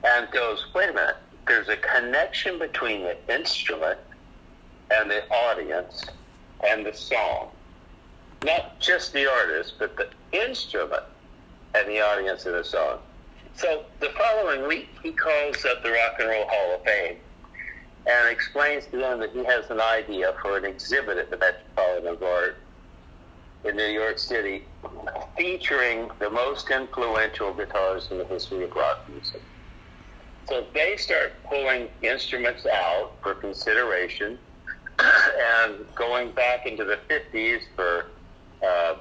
and 0.05 0.31
goes, 0.31 0.65
wait 0.73 0.89
a 0.91 0.93
minute, 0.93 1.17
there's 1.45 1.67
a 1.67 1.75
connection 1.77 2.57
between 2.57 3.01
the 3.01 3.17
instrument 3.33 3.99
and 4.91 5.09
the 5.11 5.27
audience 5.29 6.05
and 6.65 6.85
the 6.85 6.93
song. 6.93 7.49
Not 8.43 8.79
just 8.79 9.13
the 9.13 9.29
artist, 9.29 9.75
but 9.79 9.95
the 9.97 10.07
instrument 10.31 11.03
and 11.73 11.87
the 11.87 12.01
audience 12.01 12.45
in 12.45 12.53
the 12.53 12.63
song. 12.63 12.99
So 13.55 13.83
the 13.99 14.09
following 14.17 14.67
week, 14.67 14.89
he 15.01 15.11
calls 15.11 15.63
up 15.65 15.81
the 15.83 15.91
Rock 15.91 16.15
and 16.19 16.29
Roll 16.29 16.45
Hall 16.47 16.75
of 16.75 16.83
Fame 16.83 17.17
and 18.05 18.29
explains 18.29 18.85
to 18.87 18.97
them 18.97 19.19
that 19.19 19.31
he 19.31 19.43
has 19.45 19.69
an 19.69 19.81
idea 19.81 20.33
for 20.41 20.57
an 20.57 20.65
exhibit 20.65 21.17
at 21.17 21.31
the 21.31 21.37
Metropolitan 21.37 22.17
Art 22.23 22.57
in 23.63 23.75
New 23.75 23.87
York 23.87 24.19
City 24.19 24.63
featuring 25.37 26.09
the 26.19 26.29
most 26.29 26.69
influential 26.69 27.53
guitars 27.53 28.09
in 28.11 28.19
the 28.19 28.25
history 28.25 28.63
of 28.63 28.71
rock 28.75 29.09
music. 29.09 29.41
So 30.47 30.65
they 30.73 30.95
start 30.97 31.33
pulling 31.49 31.87
instruments 32.03 32.67
out 32.67 33.13
for 33.23 33.33
consideration 33.33 34.37
and 34.99 35.75
going 35.95 36.31
back 36.31 36.67
into 36.67 36.83
the 36.83 36.99
50s 37.09 37.61
for 37.75 38.05
uh, 38.63 38.95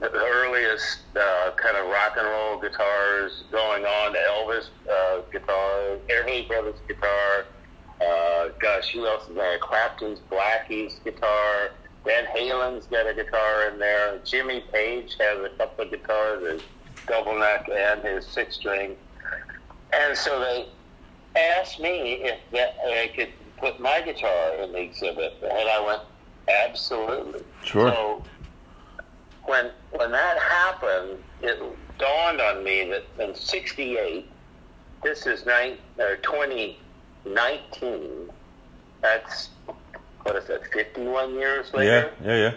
the 0.00 0.10
earliest 0.10 1.00
uh, 1.16 1.50
kind 1.56 1.76
of 1.76 1.86
rock 1.86 2.16
and 2.18 2.26
roll 2.26 2.60
guitars 2.60 3.44
going 3.50 3.84
on 3.84 4.14
Elvis 4.14 4.68
uh, 4.90 5.20
guitar, 5.30 5.98
Everly 6.08 6.46
Brothers 6.48 6.78
guitar, 6.86 7.46
uh, 8.00 8.48
gosh, 8.60 8.92
who 8.92 9.06
else 9.06 9.28
is 9.28 9.34
there? 9.34 9.58
Clapton's 9.58 10.20
Blackie's 10.30 11.00
guitar. 11.04 11.70
Van 12.04 12.24
Halen's 12.26 12.86
got 12.86 13.06
a 13.06 13.14
guitar 13.14 13.68
in 13.68 13.78
there. 13.78 14.18
Jimmy 14.24 14.62
Page 14.72 15.16
has 15.18 15.38
a 15.44 15.48
couple 15.56 15.84
of 15.84 15.90
guitars, 15.90 16.52
his 16.52 16.62
double 17.06 17.38
neck 17.38 17.68
and 17.72 18.02
his 18.02 18.26
six 18.26 18.56
string. 18.56 18.96
And 19.92 20.16
so 20.16 20.38
they 20.40 20.68
asked 21.38 21.80
me 21.80 22.20
if 22.22 22.38
that, 22.52 22.76
I 22.84 23.10
could 23.14 23.30
put 23.56 23.80
my 23.80 24.02
guitar 24.02 24.54
in 24.62 24.72
the 24.72 24.78
exhibit, 24.78 25.34
and 25.42 25.68
I 25.68 25.84
went, 25.84 26.02
absolutely. 26.48 27.42
Sure. 27.64 27.90
So 27.90 28.22
when 29.46 29.70
when 29.92 30.10
that 30.12 30.38
happened, 30.38 31.18
it 31.42 31.60
dawned 31.98 32.40
on 32.40 32.62
me 32.64 32.84
that 32.90 33.04
in 33.22 33.34
'68, 33.34 34.26
this 35.02 35.26
is 35.26 35.44
nine 35.46 35.76
or 35.98 36.16
2019. 36.16 38.30
That's 39.02 39.50
what 40.22 40.36
is 40.36 40.46
that? 40.48 40.66
51 40.72 41.34
years 41.34 41.72
later. 41.72 42.12
yeah, 42.22 42.28
yeah. 42.28 42.36
yeah. 42.50 42.54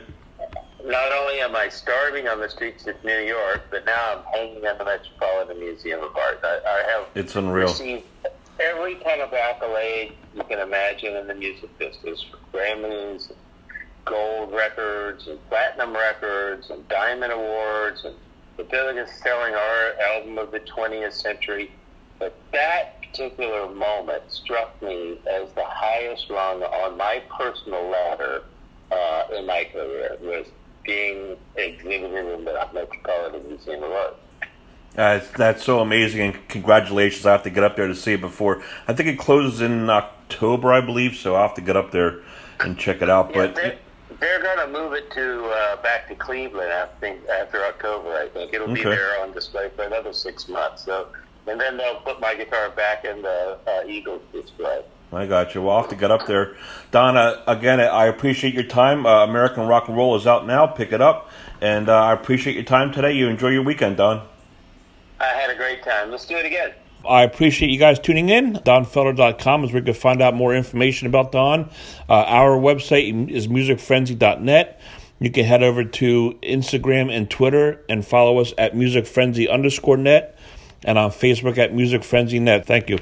Not 0.86 1.12
only 1.12 1.40
am 1.42 1.56
I 1.56 1.70
starving 1.70 2.28
on 2.28 2.40
the 2.40 2.50
streets 2.50 2.88
of 2.88 2.96
New 3.04 3.20
York, 3.20 3.64
but 3.70 3.86
now 3.86 4.16
I'm 4.18 4.24
hanging 4.34 4.66
at 4.66 4.78
the 4.80 4.86
Metropolitan 4.86 5.60
Museum 5.60 6.02
of 6.02 6.16
Art. 6.16 6.40
I, 6.42 6.60
I 6.66 6.84
have 6.92 7.06
It's 7.16 7.36
unreal. 7.36 7.68
received 7.68 8.06
every 8.62 8.96
kind 8.96 9.22
of 9.22 9.34
accolade 9.34 10.14
you 10.34 10.42
can 10.44 10.60
imagine 10.60 11.16
in 11.18 11.28
the 11.28 11.36
music 11.36 11.78
business, 11.78 12.26
Grammys, 12.54 13.30
gold 14.10 14.52
records, 14.52 15.28
and 15.28 15.40
platinum 15.50 15.94
records, 15.94 16.70
and 16.70 16.88
diamond 16.88 17.32
awards, 17.32 18.04
and 18.04 18.16
the 18.58 18.64
biggest 18.64 19.22
selling 19.22 19.54
art 19.54 19.98
album 20.00 20.38
of 20.38 20.52
the 20.52 20.60
20th 20.60 21.14
century. 21.14 21.72
But 22.18 22.36
that 22.52 23.02
particular 23.02 23.70
moment 23.74 24.24
struck 24.28 24.82
me 24.82 25.20
as 25.30 25.50
the 25.54 25.64
highest 25.64 26.30
rung 26.30 26.64
on 26.64 26.98
my 26.98 27.24
personal 27.38 27.90
ladder 27.90 28.44
uh, 28.92 29.24
in 29.38 29.46
my 29.46 29.66
career 29.72 30.18
was 30.22 30.48
being 30.84 31.38
exhibited 31.56 32.14
in 32.14 32.46
the 32.46 32.68
Metropolitan 32.74 33.48
Museum 33.48 33.84
of 33.84 33.92
Art. 33.92 34.16
Uh, 34.98 35.20
that's 35.38 35.64
so 35.64 35.80
amazing, 35.80 36.20
and 36.22 36.48
congratulations! 36.50 37.26
I 37.26 37.32
have 37.32 37.44
to 37.44 37.50
get 37.50 37.64
up 37.64 37.76
there 37.76 37.88
to 37.88 37.96
see 37.96 38.14
it 38.14 38.22
before. 38.22 38.64
I 38.88 38.94
think 38.94 39.08
it 39.08 39.20
closes 39.20 39.62
in 39.62 39.90
October, 39.90 40.74
I 40.74 40.82
believe, 40.82 41.16
so 41.16 41.36
I'll 41.36 41.48
have 41.48 41.56
to 41.56 41.62
get 41.62 41.78
up 41.78 41.92
there 41.92 42.22
and 42.60 42.78
check 42.78 43.02
it 43.02 43.10
out. 43.10 43.30
Yeah, 43.34 43.48
But 43.48 43.78
they're 44.20 44.42
going 44.42 44.60
to 44.60 44.68
move 44.68 44.94
it 44.94 45.10
to 45.12 45.46
uh, 45.46 45.82
back 45.82 46.08
to 46.10 46.16
Cleveland. 46.16 46.72
I 46.72 46.88
think 47.00 47.28
after 47.28 47.64
October. 47.64 48.14
I 48.14 48.28
think 48.30 48.54
it'll 48.54 48.74
be 48.74 48.84
there 48.84 49.22
on 49.22 49.32
display 49.32 49.70
for 49.76 49.84
another 49.84 50.14
six 50.14 50.48
months. 50.48 50.84
So, 50.84 51.08
and 51.48 51.60
then 51.60 51.78
they'll 51.78 52.02
put 52.02 52.20
my 52.20 52.36
guitar 52.36 52.70
back 52.70 53.06
in 53.06 53.22
the 53.22 53.58
uh, 53.68 53.88
Eagles 53.88 54.22
display. 54.32 54.84
I 55.12 55.26
got 55.26 55.56
you. 55.56 55.64
Well, 55.64 55.76
I'll 55.76 55.82
have 55.82 55.90
to 55.90 55.96
get 55.96 56.12
up 56.12 56.28
there. 56.28 56.56
Donna, 56.92 57.42
again, 57.48 57.80
I 57.80 58.06
appreciate 58.06 58.54
your 58.54 58.64
time. 58.64 59.06
Uh, 59.06 59.24
American 59.24 59.66
Rock 59.66 59.88
and 59.88 59.98
Roll 59.98 60.16
is 60.16 60.28
out 60.28 60.46
now. 60.46 60.68
Pick 60.68 60.92
it 60.92 61.02
up, 61.02 61.32
and 61.62 61.90
uh, 61.90 61.96
I 61.96 62.14
appreciate 62.14 62.56
your 62.56 62.66
time 62.66 62.92
today. 62.92 63.14
You 63.14 63.28
enjoy 63.28 63.50
your 63.50 63.64
weekend, 63.64 63.98
Don. 63.98 64.28
I 65.20 65.26
had 65.26 65.50
a 65.50 65.56
great 65.56 65.84
time. 65.84 66.12
Let's 66.12 66.26
do 66.26 66.38
it 66.38 66.46
again. 66.46 66.74
I 67.08 67.24
appreciate 67.24 67.72
you 67.72 67.80
guys 67.80 68.00
tuning 68.00 68.30
in. 68.30 68.54
DonFelder.com 68.54 69.64
is 69.64 69.72
where 69.72 69.80
you 69.80 69.86
can 69.86 69.94
find 69.94 70.22
out 70.22 70.36
more 70.36 70.56
information 70.56 71.08
about 71.08 71.32
Don. 71.32 71.70
Uh, 72.08 72.14
our 72.14 72.58
website 72.58 73.30
is 73.30 73.48
musicfrenzy.net. 73.48 74.82
You 75.20 75.32
can 75.32 75.46
head 75.46 75.64
over 75.64 75.84
to 75.84 76.40
Instagram 76.42 77.16
and 77.16 77.30
Twitter 77.30 77.84
and 77.90 78.06
follow 78.06 78.40
us 78.40 78.54
at 78.58 78.74
musicfrenzy 78.74 79.50
underscore 79.50 79.98
net 79.98 80.38
and 80.84 80.98
on 80.98 81.12
Facebook 81.12 81.58
at 81.58 81.74
Music 81.74 82.04
Frenzy 82.04 82.40
Net. 82.40 82.66
Thank 82.66 82.90
you. 82.90 82.98